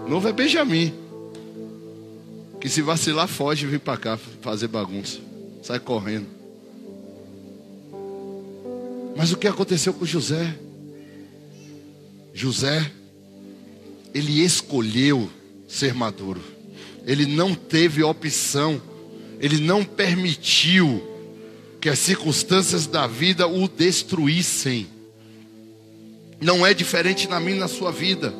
[0.07, 0.98] Novo é Benjamin.
[2.59, 5.19] Que se vacilar foge e vir para cá fazer bagunça.
[5.63, 6.27] Sai correndo.
[9.15, 10.57] Mas o que aconteceu com José?
[12.33, 12.91] José,
[14.13, 15.29] ele escolheu
[15.67, 16.41] ser maduro
[17.09, 18.79] ele não teve opção,
[19.39, 21.03] ele não permitiu
[21.81, 24.87] que as circunstâncias da vida o destruíssem.
[26.39, 28.31] Não é diferente na minha e na sua vida.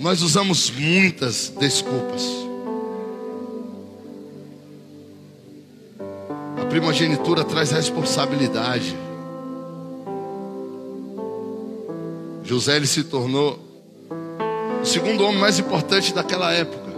[0.00, 2.24] Nós usamos muitas desculpas.
[6.58, 8.96] A primogenitura traz responsabilidade.
[12.42, 13.60] José ele se tornou
[14.80, 16.90] o segundo homem mais importante daquela época.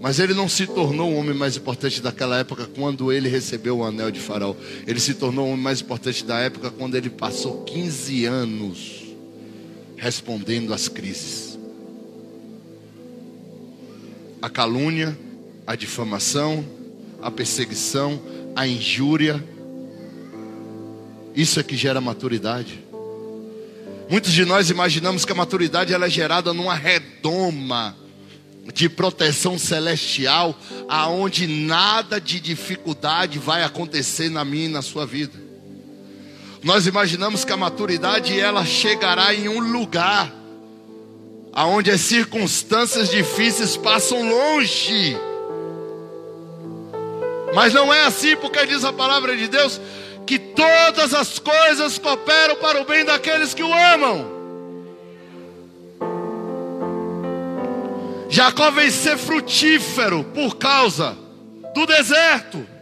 [0.00, 3.84] Mas ele não se tornou o homem mais importante daquela época quando ele recebeu o
[3.84, 4.56] anel de Faraó.
[4.88, 9.07] Ele se tornou o homem mais importante da época quando ele passou 15 anos
[9.98, 11.58] respondendo às crises.
[14.40, 15.18] A calúnia,
[15.66, 16.64] a difamação,
[17.20, 18.22] a perseguição,
[18.54, 19.44] a injúria.
[21.34, 22.84] Isso é que gera maturidade.
[24.08, 27.94] Muitos de nós imaginamos que a maturidade ela é gerada numa redoma
[28.72, 30.58] de proteção celestial,
[30.88, 35.47] aonde nada de dificuldade vai acontecer na minha e na sua vida.
[36.62, 40.32] Nós imaginamos que a maturidade ela chegará em um lugar
[41.52, 45.16] aonde as circunstâncias difíceis passam longe.
[47.54, 49.80] Mas não é assim, porque diz a palavra de Deus
[50.26, 54.38] que todas as coisas cooperam para o bem daqueles que o amam.
[58.28, 61.16] Jacó veio ser frutífero por causa
[61.74, 62.77] do deserto.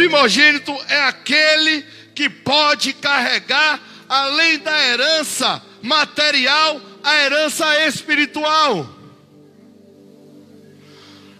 [0.00, 1.84] Primogênito é aquele
[2.14, 8.88] que pode carregar, além da herança material, a herança espiritual.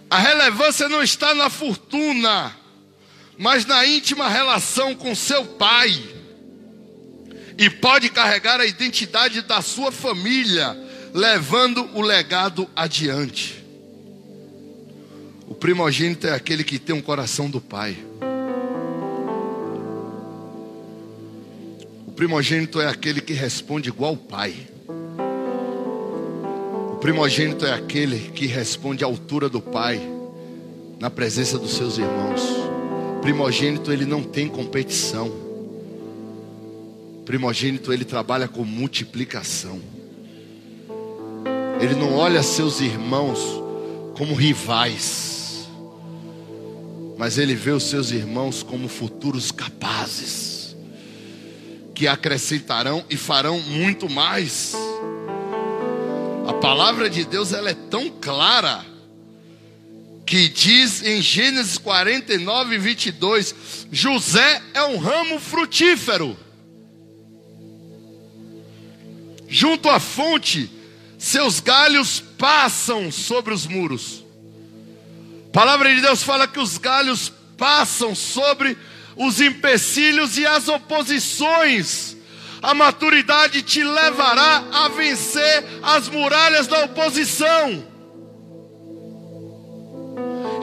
[0.07, 2.55] A relevância não está na fortuna,
[3.35, 5.99] mas na íntima relação com seu pai.
[7.57, 10.77] E pode carregar a identidade da sua família,
[11.15, 13.65] levando o legado adiante.
[15.47, 17.97] O primogênito é aquele que tem um coração do pai.
[22.11, 24.53] Primogênito é aquele que responde igual o pai.
[26.93, 30.01] O primogênito é aquele que responde à altura do pai,
[30.99, 32.41] na presença dos seus irmãos.
[33.17, 35.27] O primogênito ele não tem competição.
[35.27, 39.79] O primogênito ele trabalha com multiplicação.
[41.79, 43.39] Ele não olha seus irmãos
[44.17, 45.67] como rivais,
[47.17, 50.50] mas ele vê os seus irmãos como futuros capazes
[52.01, 54.73] que acrescentarão e farão muito mais.
[56.47, 58.83] A palavra de Deus ela é tão clara
[60.25, 66.35] que diz em Gênesis 49, 22: José é um ramo frutífero.
[69.47, 70.71] Junto à fonte,
[71.19, 74.23] seus galhos passam sobre os muros.
[75.49, 80.67] A palavra de Deus fala que os galhos passam sobre os os empecilhos e as
[80.67, 82.17] oposições.
[82.61, 87.91] A maturidade te levará a vencer as muralhas da oposição.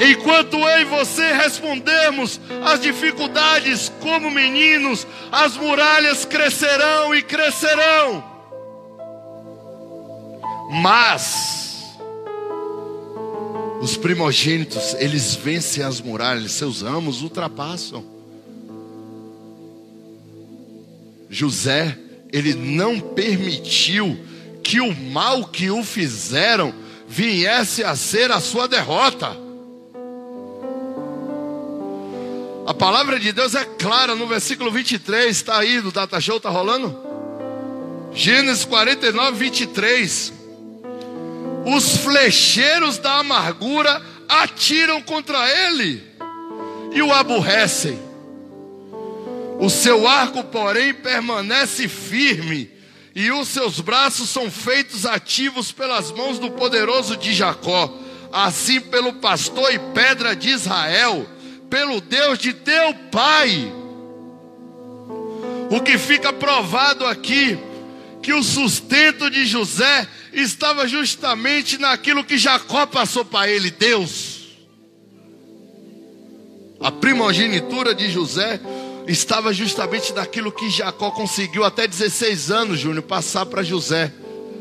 [0.01, 8.23] Enquanto eu e você respondermos às dificuldades como meninos, as muralhas crescerão e crescerão.
[10.71, 11.97] Mas
[13.81, 18.18] os primogênitos, eles vencem as muralhas, seus ramos ultrapassam.
[21.39, 21.97] José,
[22.33, 24.19] ele não permitiu
[24.61, 26.75] que o mal que o fizeram
[27.07, 29.37] viesse a ser a sua derrota.
[32.67, 36.51] A palavra de Deus é clara no versículo 23, está aí no data show, está
[36.51, 36.99] rolando?
[38.13, 40.33] Gênesis 49, 23.
[41.67, 46.03] Os flecheiros da amargura atiram contra ele
[46.93, 48.08] e o aborrecem.
[49.59, 52.71] O seu arco, porém, permanece firme,
[53.13, 57.93] e os seus braços são feitos ativos pelas mãos do poderoso de Jacó,
[58.33, 61.27] assim pelo pastor e pedra de Israel,
[61.69, 63.73] pelo Deus de teu pai.
[65.71, 67.59] O que fica provado aqui,
[68.23, 74.39] que o sustento de José estava justamente naquilo que Jacó passou para ele, Deus.
[76.81, 78.61] A primogenitura de José
[79.09, 84.13] estava justamente naquilo que Jacó conseguiu até 16 anos, Júnior, passar para José.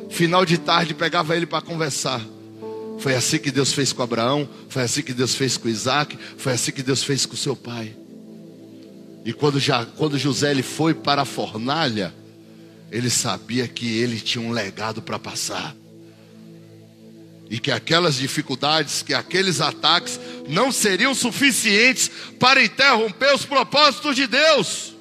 [0.10, 2.22] Final de tarde pegava ele para conversar.
[3.00, 6.54] Foi assim que Deus fez com Abraão, foi assim que Deus fez com Isaac, foi
[6.54, 7.94] assim que Deus fez com seu pai.
[9.24, 12.14] E quando, já, quando José ele foi para a fornalha,
[12.92, 15.76] ele sabia que ele tinha um legado para passar
[17.50, 24.28] e que aquelas dificuldades, que aqueles ataques não seriam suficientes para interromper os propósitos de
[24.28, 24.94] Deus.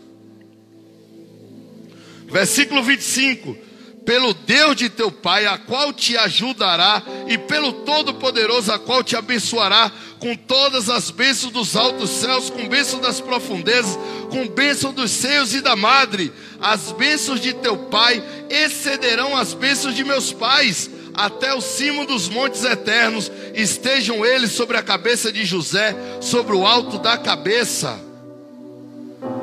[2.28, 3.66] Versículo 25:
[4.06, 9.16] pelo Deus de teu pai, a qual te ajudará, e pelo Todo-Poderoso, a qual te
[9.16, 9.90] abençoará
[10.20, 13.98] com todas as bênçãos dos altos céus, com bênção das profundezas,
[14.30, 16.32] com bênção dos seios e da madre.
[16.60, 22.28] As bênçãos de teu pai excederão as bênçãos de meus pais, até o cimo dos
[22.28, 27.98] montes eternos, estejam eles sobre a cabeça de José, sobre o alto da cabeça.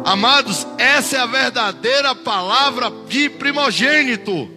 [0.06, 4.50] Amados, essa é a verdadeira palavra de primogênito,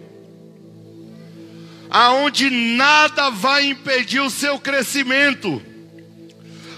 [1.89, 5.61] aonde nada vai impedir o seu crescimento,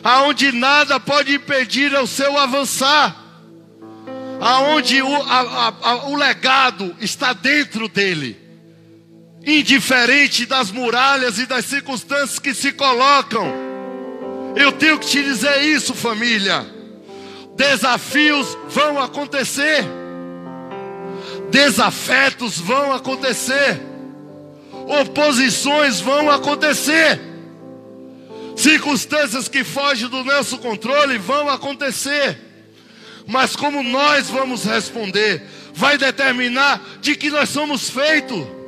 [0.02, 3.26] aonde nada pode impedir o seu avançar,
[4.40, 8.49] aonde o, a, a, o legado está dentro dele,
[9.50, 13.52] indiferente das muralhas e das circunstâncias que se colocam.
[14.56, 16.66] Eu tenho que te dizer isso, família.
[17.56, 19.84] Desafios vão acontecer,
[21.52, 23.82] desafetos vão acontecer,
[24.88, 27.20] oposições vão acontecer,
[28.56, 32.40] circunstâncias que fogem do nosso controle vão acontecer,
[33.28, 35.44] mas como nós vamos responder,
[35.74, 38.59] vai determinar de que nós somos feitos.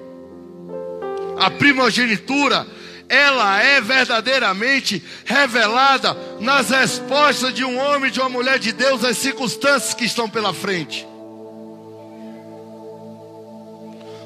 [1.41, 2.67] A primogenitura
[3.09, 9.17] ela é verdadeiramente revelada nas respostas de um homem de uma mulher de Deus às
[9.17, 11.03] circunstâncias que estão pela frente.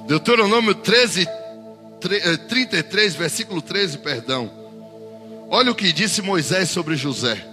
[0.05, 1.26] Deuteronômio 13,
[2.49, 4.51] 33, eh, versículo 13, perdão.
[5.49, 7.43] Olha o que disse Moisés sobre José.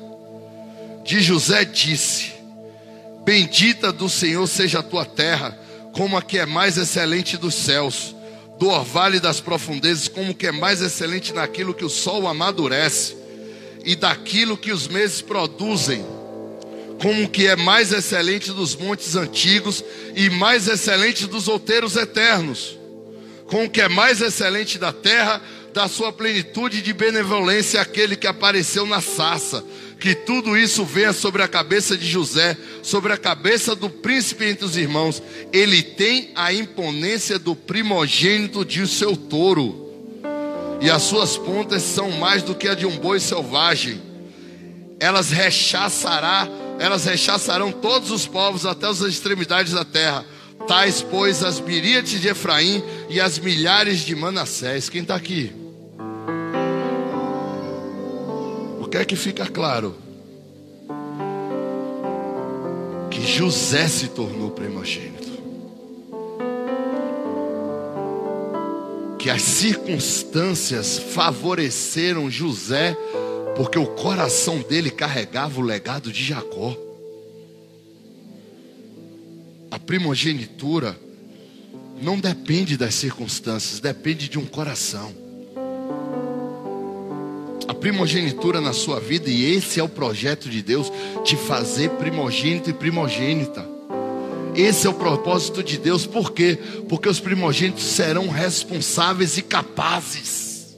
[1.05, 2.33] De José disse:
[3.25, 5.57] Bendita do Senhor seja a tua terra,
[5.93, 8.13] como a que é mais excelente dos céus
[8.63, 13.17] do orvalho das profundezas, como que é mais excelente naquilo que o sol amadurece
[13.85, 16.07] e daquilo que os meses produzem,
[17.01, 19.85] como que é mais excelente dos montes antigos
[20.15, 22.79] e mais excelente dos outeiros eternos,
[23.47, 25.43] como que é mais excelente da terra,
[25.73, 29.65] da sua plenitude de benevolência aquele que apareceu na sarça
[30.03, 34.65] que tudo isso venha sobre a cabeça de José, sobre a cabeça do príncipe entre
[34.65, 35.23] os irmãos.
[35.53, 39.93] Ele tem a imponência do primogênito de seu touro,
[40.81, 44.03] e as suas pontas são mais do que a de um boi selvagem.
[44.99, 46.49] Elas rechaçará,
[46.81, 50.27] elas rechaçarão todos os povos até as extremidades da terra.
[50.67, 54.89] Tais, pois, as miríades de Efraim e as milhares de Manassés.
[54.89, 55.62] Quem está aqui?
[58.93, 59.97] Quer que fica claro
[63.11, 65.33] que José se tornou primogênito.
[69.19, 72.95] Que as circunstâncias favoreceram José,
[73.57, 76.77] porque o coração dele carregava o legado de Jacó.
[79.71, 80.95] A primogenitura
[82.03, 85.22] não depende das circunstâncias, depende de um coração
[87.67, 90.93] primogenitura na sua vida, e esse é o projeto de Deus:
[91.25, 93.67] te fazer primogênito e primogênita.
[94.55, 96.59] Esse é o propósito de Deus, por quê?
[96.89, 100.77] Porque os primogênitos serão responsáveis e capazes.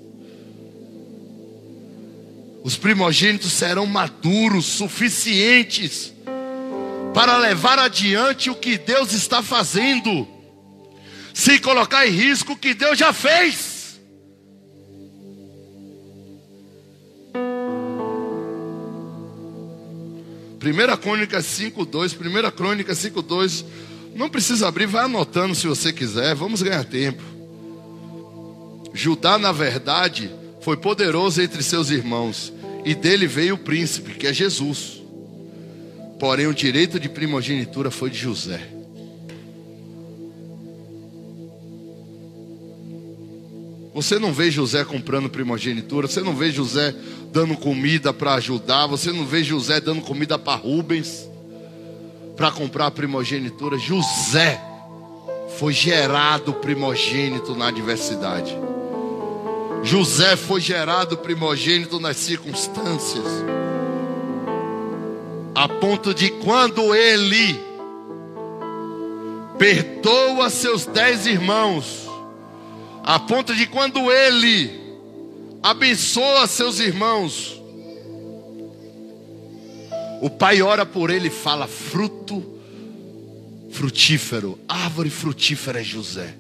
[2.63, 6.15] Os primogênitos serão maduros, suficientes
[7.13, 10.27] para levar adiante o que Deus está fazendo,
[11.33, 13.74] sem colocar em risco o que Deus já fez.
[20.65, 23.65] 1 Crônica 5:2, 1 Crônica 5:2.
[24.15, 27.23] Não precisa abrir, vai anotando se você quiser, vamos ganhar tempo.
[28.93, 32.53] Judá, na verdade, foi poderoso entre seus irmãos,
[32.85, 35.03] e dele veio o príncipe, que é Jesus.
[36.19, 38.74] Porém, o direito de primogenitura foi de José.
[43.95, 46.93] Você não vê José comprando primogenitura, você não vê José
[47.33, 51.29] dando comida para ajudar, você não vê José dando comida para Rubens
[52.37, 53.79] para comprar primogenitura.
[53.79, 54.61] José
[55.59, 58.53] foi gerado primogênito na adversidade.
[59.85, 63.27] José foi gerado primogênito nas circunstâncias.
[65.55, 67.61] A ponto de quando ele
[69.57, 72.04] perdoa seus dez irmãos,
[73.05, 74.71] a ponto de quando ele
[75.63, 77.61] abençoa seus irmãos,
[80.23, 82.43] o pai ora por ele e fala: fruto
[83.71, 86.35] frutífero, árvore frutífera é José,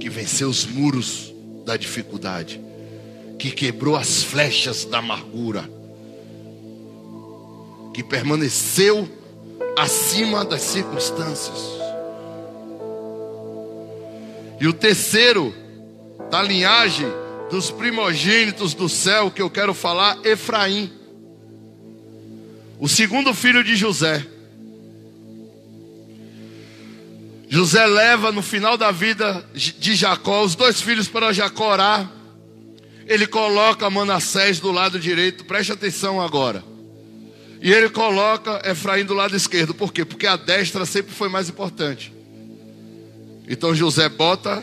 [0.00, 1.32] que venceu os muros
[1.64, 2.60] da dificuldade,
[3.38, 5.70] que quebrou as flechas da amargura,
[7.94, 9.08] que permaneceu
[9.76, 11.77] acima das circunstâncias.
[14.60, 15.54] E o terceiro
[16.30, 17.06] da linhagem
[17.50, 20.92] dos primogênitos do céu que eu quero falar, Efraim.
[22.78, 24.24] O segundo filho de José.
[27.48, 32.10] José leva no final da vida de Jacó os dois filhos para Jacó orar.
[33.06, 36.62] Ele coloca Manassés do lado direito, preste atenção agora.
[37.60, 40.04] E ele coloca Efraim do lado esquerdo, por quê?
[40.04, 42.17] Porque a destra sempre foi mais importante.
[43.48, 44.62] Então José bota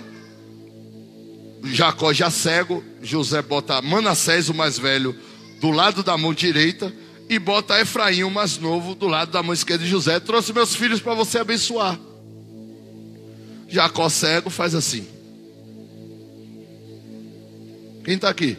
[1.72, 5.16] Jacó já cego, José bota Manassés, o mais velho,
[5.60, 6.94] do lado da mão direita,
[7.28, 10.20] e bota Efraim, o mais novo, do lado da mão esquerda de José.
[10.20, 12.00] Trouxe meus filhos para você abençoar.
[13.68, 15.08] Jacó cego faz assim.
[18.04, 18.58] Quem está aqui?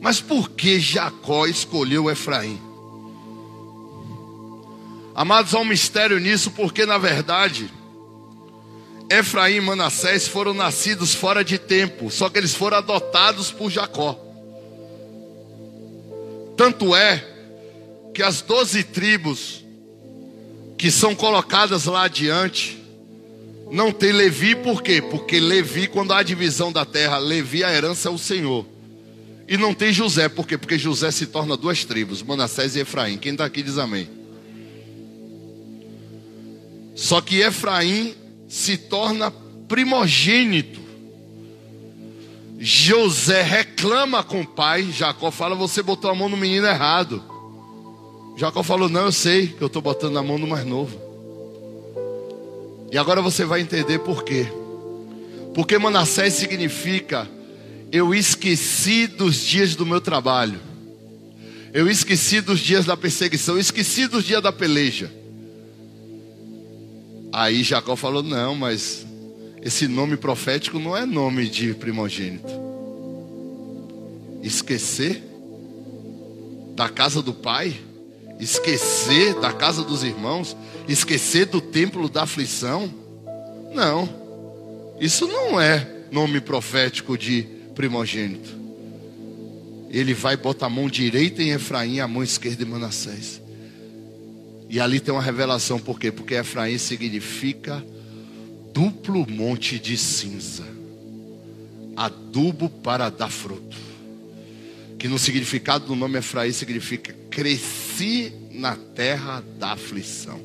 [0.00, 2.65] Mas por que Jacó escolheu Efraim?
[5.16, 7.70] Amados, há um mistério nisso, porque na verdade,
[9.08, 14.20] Efraim e Manassés foram nascidos fora de tempo, só que eles foram adotados por Jacó.
[16.54, 17.26] Tanto é
[18.12, 19.64] que as doze tribos
[20.76, 22.78] que são colocadas lá adiante,
[23.70, 25.00] não tem Levi, por quê?
[25.00, 28.66] Porque Levi, quando há divisão da terra, Levi, a herança é o Senhor.
[29.48, 30.58] E não tem José, por quê?
[30.58, 33.16] Porque José se torna duas tribos, Manassés e Efraim.
[33.16, 34.15] Quem está aqui diz amém.
[36.96, 38.14] Só que Efraim
[38.48, 39.30] se torna
[39.68, 40.80] primogênito.
[42.58, 44.90] José reclama com o pai.
[44.90, 47.22] Jacó fala: Você botou a mão no menino errado.
[48.38, 50.98] Jacó falou: Não, eu sei que eu estou botando a mão no mais novo.
[52.90, 54.46] E agora você vai entender por quê.
[55.54, 57.28] Porque Manassés significa:
[57.92, 60.60] Eu esqueci dos dias do meu trabalho.
[61.74, 63.56] Eu esqueci dos dias da perseguição.
[63.56, 65.12] Eu esqueci dos dias da peleja.
[67.36, 69.06] Aí Jacó falou: Não, mas
[69.62, 72.52] esse nome profético não é nome de primogênito.
[74.42, 75.22] Esquecer
[76.74, 77.76] da casa do pai
[78.38, 80.56] esquecer da casa dos irmãos,
[80.88, 82.92] esquecer do templo da aflição.
[83.74, 84.08] Não,
[85.00, 87.42] isso não é nome profético de
[87.74, 88.56] primogênito.
[89.90, 93.40] Ele vai botar a mão direita em Efraim, a mão esquerda em Manassés.
[94.68, 96.10] E ali tem uma revelação, por quê?
[96.10, 97.84] Porque Efraim significa
[98.72, 100.66] duplo monte de cinza,
[101.96, 103.76] adubo para dar fruto.
[104.98, 110.40] Que no significado do nome Efraim significa cresci na terra da aflição.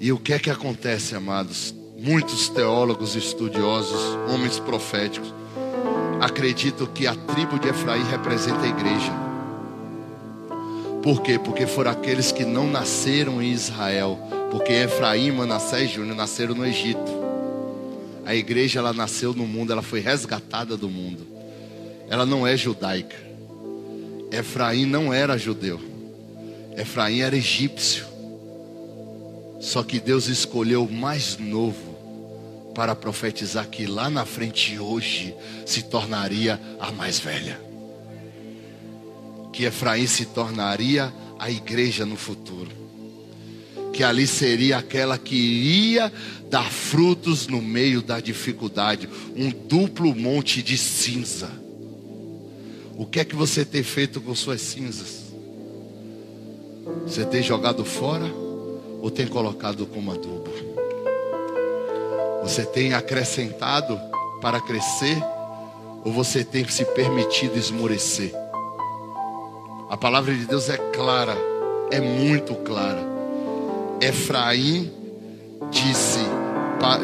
[0.00, 1.72] E o que é que acontece, amados?
[1.96, 5.32] Muitos teólogos, estudiosos, homens proféticos,
[6.20, 9.21] acreditam que a tribo de Efraim representa a igreja.
[11.02, 11.38] Por quê?
[11.38, 14.18] Porque foram aqueles que não nasceram em Israel.
[14.50, 17.22] Porque Efraim, Manassés e Júnior nasceram no Egito.
[18.24, 21.26] A igreja ela nasceu no mundo, ela foi resgatada do mundo.
[22.08, 23.16] Ela não é judaica.
[24.30, 25.80] Efraim não era judeu.
[26.76, 28.06] Efraim era egípcio.
[29.60, 31.92] Só que Deus escolheu o mais novo
[32.74, 35.34] para profetizar que lá na frente hoje
[35.66, 37.71] se tornaria a mais velha.
[39.52, 42.70] Que Efraim se tornaria a igreja no futuro.
[43.92, 46.12] Que ali seria aquela que iria
[46.48, 51.62] dar frutos no meio da dificuldade, um duplo monte de cinza
[52.96, 55.32] o que é que você tem feito com suas cinzas?
[57.06, 58.26] Você tem jogado fora
[59.00, 60.50] ou tem colocado como adubo?
[62.42, 63.98] Você tem acrescentado
[64.40, 65.16] para crescer
[66.04, 68.32] ou você tem se permitido esmorecer?
[69.92, 71.36] A palavra de Deus é clara,
[71.90, 73.04] é muito clara.
[74.00, 74.90] Efraim
[75.70, 76.18] disse: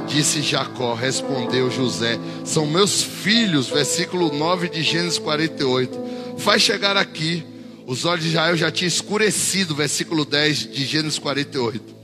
[0.07, 6.01] disse Jacó, respondeu José: São meus filhos, versículo 9 de Gênesis 48.
[6.39, 7.45] Faz chegar aqui.
[7.87, 11.95] Os olhos de Israel já tinham escurecido, versículo 10 de Gênesis 48.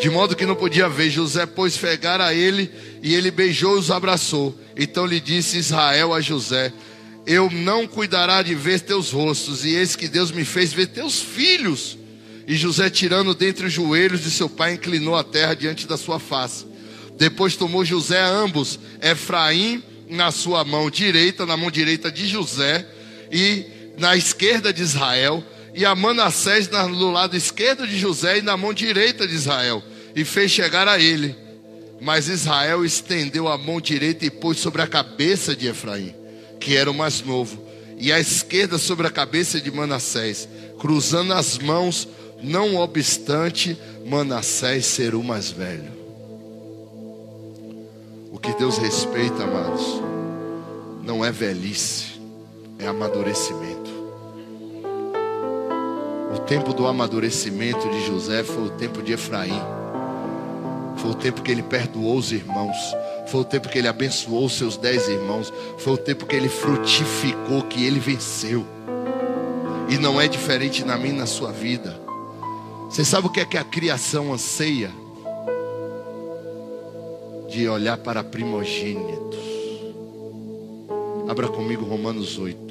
[0.00, 1.10] De modo que não podia ver.
[1.10, 2.72] José pôs fegar a ele
[3.02, 4.58] e ele beijou e os abraçou.
[4.74, 6.72] Então lhe disse Israel a José:
[7.26, 11.20] Eu não cuidará de ver teus rostos, e eis que Deus me fez ver teus
[11.20, 11.96] filhos.
[12.46, 16.18] E José, tirando dentre os joelhos de seu pai, inclinou a terra diante da sua
[16.18, 16.66] face.
[17.16, 22.86] Depois tomou José ambos, Efraim na sua mão direita, na mão direita de José,
[23.32, 23.64] e
[23.98, 25.42] na esquerda de Israel,
[25.74, 29.82] e a Manassés no lado esquerdo de José e na mão direita de Israel,
[30.14, 31.34] e fez chegar a ele.
[32.00, 36.14] Mas Israel estendeu a mão direita e pôs sobre a cabeça de Efraim,
[36.64, 37.62] que era o mais novo,
[37.98, 40.48] e a esquerda sobre a cabeça de Manassés,
[40.78, 42.08] cruzando as mãos
[42.42, 45.92] não obstante Manassés ser o mais velho.
[48.32, 50.00] O que Deus respeita, amados,
[51.04, 52.18] não é velhice,
[52.78, 53.90] é amadurecimento.
[56.34, 59.60] O tempo do amadurecimento de José foi o tempo de Efraim.
[60.96, 62.76] Foi o tempo que ele perdoou os irmãos.
[63.26, 65.52] Foi o tempo que ele abençoou os seus dez irmãos.
[65.78, 68.64] Foi o tempo que ele frutificou, que ele venceu.
[69.88, 72.00] E não é diferente na minha na sua vida.
[72.88, 74.90] Você sabe o que é que a criação anseia?
[77.48, 79.44] De olhar para primogênitos.
[81.28, 82.63] Abra comigo Romanos 8.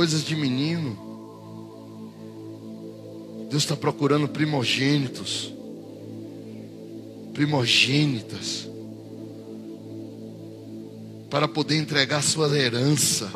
[0.00, 0.96] Coisas de menino.
[3.50, 5.52] Deus está procurando primogênitos,
[7.34, 8.66] primogênitas,
[11.28, 13.30] para poder entregar sua herança.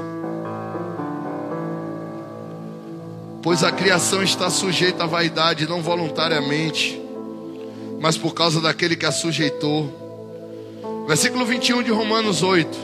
[3.43, 6.99] Pois a criação está sujeita à vaidade, não voluntariamente,
[8.01, 11.05] mas por causa daquele que a sujeitou.
[11.07, 12.84] Versículo 21 de Romanos 8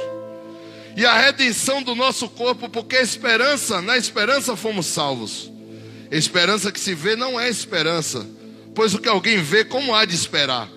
[0.95, 5.51] e a redenção do nosso corpo, porque a esperança, na esperança fomos salvos.
[6.11, 8.27] Esperança que se vê não é esperança,
[8.75, 10.69] pois o que alguém vê, como há de esperar?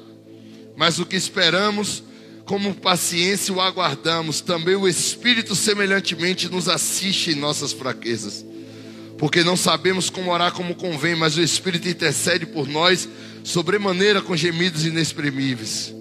[0.76, 2.02] Mas o que esperamos,
[2.44, 8.44] como paciência o aguardamos, também o Espírito semelhantemente nos assiste em nossas fraquezas.
[9.18, 13.08] Porque não sabemos como orar como convém, mas o Espírito intercede por nós,
[13.42, 15.94] sobremaneira com gemidos inexprimíveis.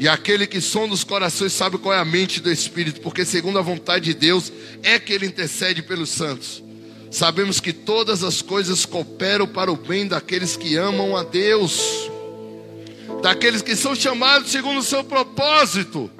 [0.00, 3.58] E aquele que sonda os corações sabe qual é a mente do Espírito, porque segundo
[3.58, 4.50] a vontade de Deus
[4.82, 6.62] é que ele intercede pelos santos.
[7.10, 12.10] Sabemos que todas as coisas cooperam para o bem daqueles que amam a Deus,
[13.20, 16.10] daqueles que são chamados segundo o seu propósito.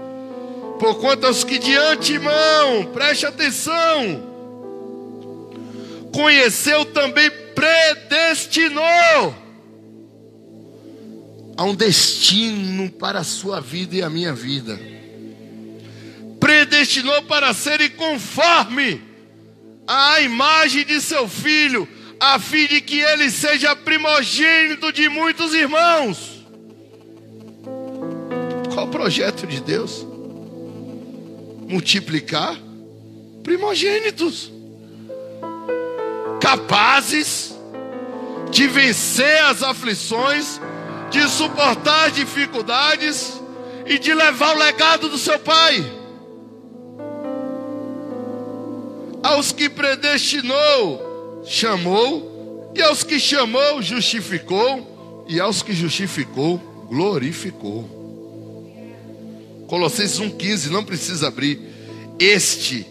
[0.79, 4.23] Porquanto aos que de antemão, preste atenção,
[6.13, 9.35] conheceu também predestinou
[11.61, 14.81] Há um destino para a sua vida e a minha vida.
[16.41, 18.99] Predestinou para serem conforme
[19.87, 21.87] a imagem de seu filho,
[22.19, 26.47] a fim de que ele seja primogênito de muitos irmãos.
[28.73, 30.07] Qual o projeto de Deus?
[31.69, 32.59] Multiplicar
[33.43, 34.51] primogênitos
[36.41, 37.55] capazes
[38.51, 40.59] de vencer as aflições
[41.11, 43.41] de suportar dificuldades
[43.85, 45.85] e de levar o legado do seu pai.
[49.23, 56.59] Aos que predestinou, chamou, e aos que chamou, justificou, e aos que justificou,
[56.89, 57.99] glorificou.
[59.67, 61.61] Colossenses 1,15, não precisa abrir.
[62.19, 62.87] Este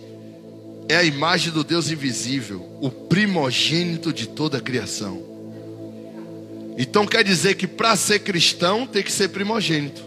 [0.87, 5.28] é a imagem do Deus invisível, o primogênito de toda a criação
[6.81, 10.01] então quer dizer que para ser cristão tem que ser primogênito.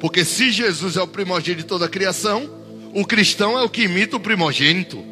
[0.00, 2.50] Porque se Jesus é o primogênito de toda a criação,
[2.92, 5.04] o cristão é o que imita o primogênito.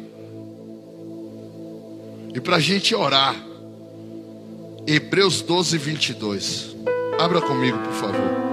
[2.35, 3.33] E para a gente orar,
[4.85, 6.75] Hebreus 12, 22.
[7.17, 8.49] Abra comigo, por favor.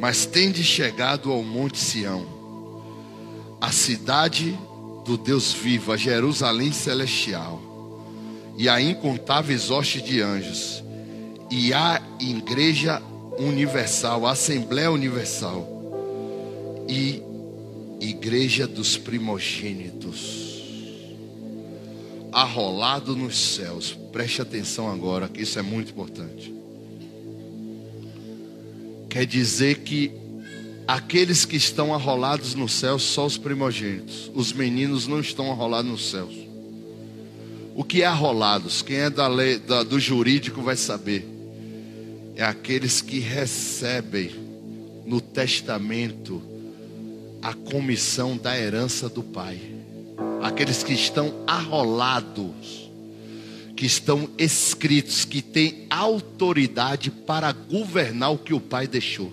[0.00, 2.35] Mas tende chegado ao Monte Sião
[3.66, 4.56] a cidade
[5.04, 7.60] do Deus vivo, a Jerusalém celestial,
[8.56, 10.84] e a incontáveis hostes de anjos,
[11.50, 13.02] e a igreja
[13.36, 15.66] universal, a Assembleia Universal,
[16.88, 17.20] e
[18.00, 20.62] igreja dos primogênitos,
[22.30, 23.98] arrolado nos céus.
[24.12, 26.54] Preste atenção agora, que isso é muito importante.
[29.08, 30.12] Quer dizer que
[30.86, 34.30] Aqueles que estão arrolados no céu, só os primogênitos.
[34.34, 36.34] Os meninos não estão arrolados nos céus.
[37.74, 38.82] O que é arrolados?
[38.82, 41.28] Quem é da lei, da, do jurídico vai saber.
[42.36, 44.30] É aqueles que recebem
[45.04, 46.42] no testamento
[47.42, 49.60] a comissão da herança do pai.
[50.42, 52.90] aqueles que estão arrolados,
[53.76, 59.32] que estão escritos, que têm autoridade para governar o que o Pai deixou.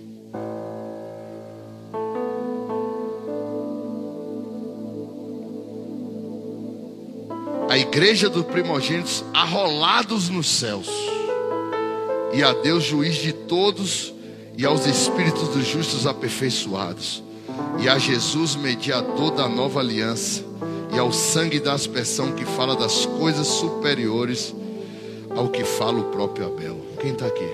[7.74, 10.88] A igreja dos primogênitos arrolados nos céus,
[12.32, 14.13] e a Deus, juiz de todos,
[14.55, 17.24] e aos espíritos dos justos aperfeiçoados,
[17.80, 20.43] e a Jesus, mediador da nova aliança
[20.93, 24.53] e ao sangue da aspersão que fala das coisas superiores
[25.36, 26.80] ao que fala o próprio Abel.
[27.01, 27.49] Quem está aqui?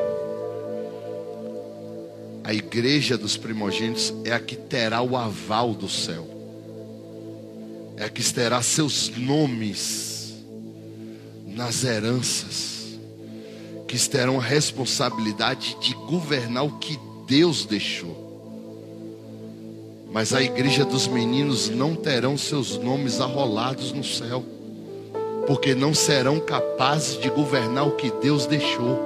[2.43, 6.38] A igreja dos primogênitos é a que terá o aval do céu,
[7.99, 10.33] é que terá seus nomes
[11.45, 12.97] nas heranças,
[13.85, 16.97] que terão a responsabilidade de governar o que
[17.27, 18.29] Deus deixou.
[20.09, 24.45] Mas a igreja dos meninos não terão seus nomes arrolados no céu,
[25.45, 28.97] porque não serão capazes de governar o que Deus deixou.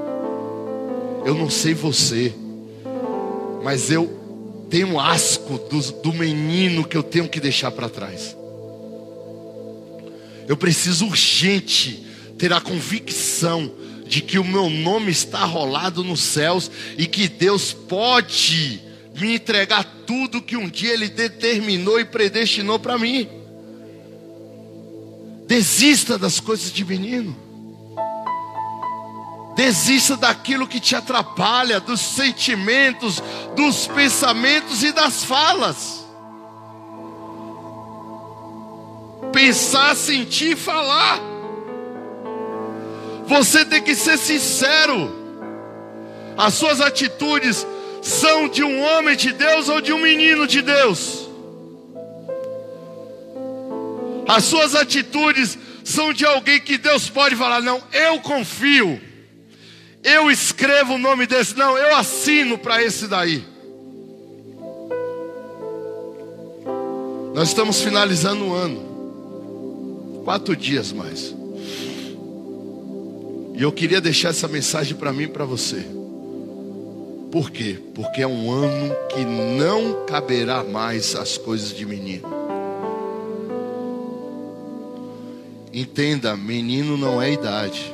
[1.26, 2.32] Eu não sei você,
[3.64, 4.08] mas eu
[4.70, 8.38] tenho asco do, do menino que eu tenho que deixar para trás.
[10.48, 12.06] Eu preciso urgente
[12.38, 13.72] ter a convicção
[14.06, 18.82] de que o meu nome está arrolado nos céus e que Deus pode
[19.20, 23.28] me entregar tudo que um dia Ele determinou e predestinou para mim.
[25.48, 27.36] Desista das coisas de menino.
[29.56, 33.22] Desista daquilo que te atrapalha, dos sentimentos,
[33.56, 36.03] dos pensamentos e das falas.
[39.34, 41.20] Pensar, sentir e falar.
[43.26, 45.12] Você tem que ser sincero.
[46.38, 47.66] As suas atitudes
[48.02, 51.28] são de um homem de Deus ou de um menino de Deus.
[54.28, 59.00] As suas atitudes são de alguém que Deus pode falar: não, eu confio,
[60.04, 63.44] eu escrevo o nome desse, não, eu assino para esse daí.
[67.34, 68.93] Nós estamos finalizando o ano,
[70.24, 71.36] quatro dias mais,
[73.56, 75.86] e eu queria deixar essa mensagem para mim e para você.
[77.32, 77.80] Por quê?
[77.96, 82.28] Porque é um ano que não caberá mais as coisas de menino.
[85.74, 87.92] Entenda, menino não é idade,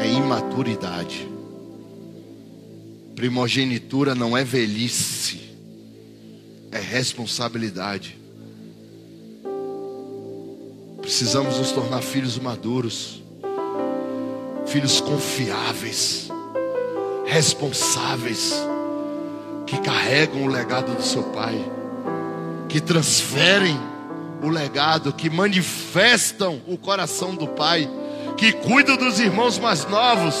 [0.00, 1.28] é imaturidade.
[3.14, 5.40] Primogenitura não é velhice,
[6.72, 8.18] é responsabilidade.
[11.06, 13.22] Precisamos nos tornar filhos maduros,
[14.66, 16.28] filhos confiáveis
[17.24, 18.52] responsáveis,
[19.68, 21.64] que carregam o legado do seu pai,
[22.68, 23.78] que transferem
[24.42, 27.88] o legado, que manifestam o coração do pai,
[28.36, 30.34] que cuidam dos irmãos mais novos,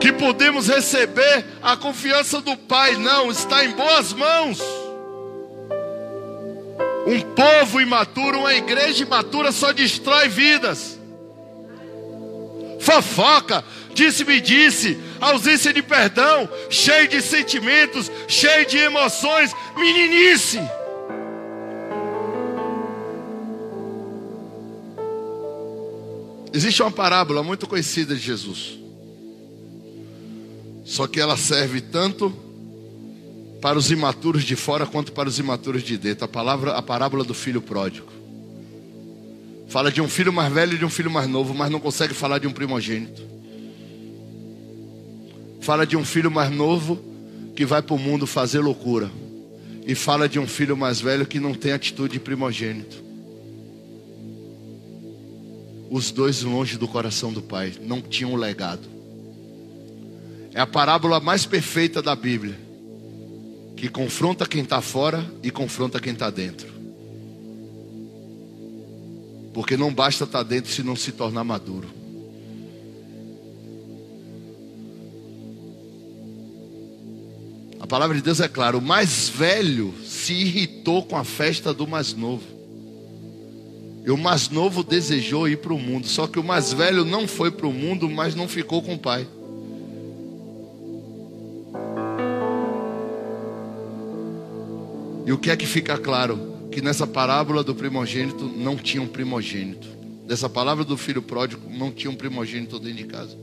[0.00, 4.79] que podemos receber a confiança do pai, não, está em boas mãos.
[7.10, 10.96] Um povo imaturo, uma igreja imatura só destrói vidas.
[12.78, 20.60] Fofoca, disse-me disse, ausência de perdão, cheio de sentimentos, cheio de emoções, meninice.
[26.52, 28.78] Existe uma parábola muito conhecida de Jesus.
[30.84, 32.32] Só que ela serve tanto
[33.60, 36.24] para os imaturos de fora quanto para os imaturos de dentro.
[36.24, 38.10] A palavra, a parábola do filho pródigo.
[39.68, 42.14] Fala de um filho mais velho e de um filho mais novo, mas não consegue
[42.14, 43.22] falar de um primogênito.
[45.60, 46.98] Fala de um filho mais novo
[47.54, 49.10] que vai para o mundo fazer loucura.
[49.86, 53.02] E fala de um filho mais velho que não tem atitude de primogênito.
[55.90, 58.88] Os dois longe do coração do pai, não tinham legado.
[60.54, 62.58] É a parábola mais perfeita da Bíblia,
[63.80, 66.68] que confronta quem está fora e confronta quem está dentro.
[69.54, 71.88] Porque não basta estar tá dentro se não se tornar maduro.
[77.90, 82.14] palavra de Deus é clara: o mais velho se irritou com a festa do mais
[82.14, 82.44] novo.
[84.06, 87.26] E o mais novo desejou ir para o mundo, só que o mais velho não
[87.26, 89.26] foi para o mundo, mas não ficou com o pai.
[95.26, 96.68] E o que é que fica claro?
[96.70, 99.88] Que nessa parábola do primogênito não tinha um primogênito.
[100.26, 103.36] Dessa palavra do filho pródigo não tinha um primogênito dentro de casa.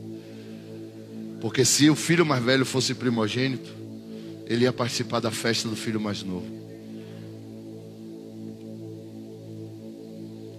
[1.42, 3.70] Porque se o filho mais velho fosse primogênito,
[4.46, 6.46] ele ia participar da festa do filho mais novo.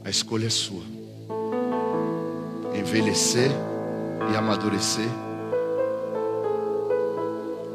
[0.05, 0.83] A escolha é sua.
[2.79, 3.51] Envelhecer
[4.33, 5.09] e amadurecer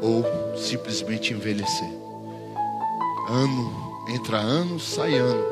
[0.00, 0.24] ou
[0.56, 2.03] simplesmente envelhecer.
[3.28, 5.44] Ano entra ano, sai ano.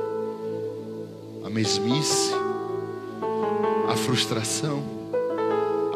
[1.45, 2.33] A mesmice,
[3.89, 4.83] a frustração,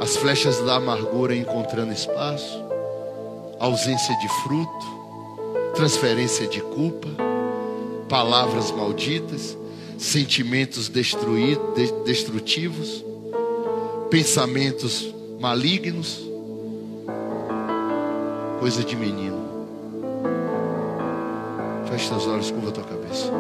[0.01, 2.65] as flechas da amargura encontrando espaço,
[3.61, 4.87] ausência de fruto,
[5.75, 7.09] transferência de culpa,
[8.09, 9.57] palavras malditas,
[9.99, 13.05] sentimentos destrutivos,
[14.11, 16.23] pensamentos malignos,
[18.61, 19.36] coisa de menino.
[21.97, 23.33] Feche seus olhos, curva a tua cabeça.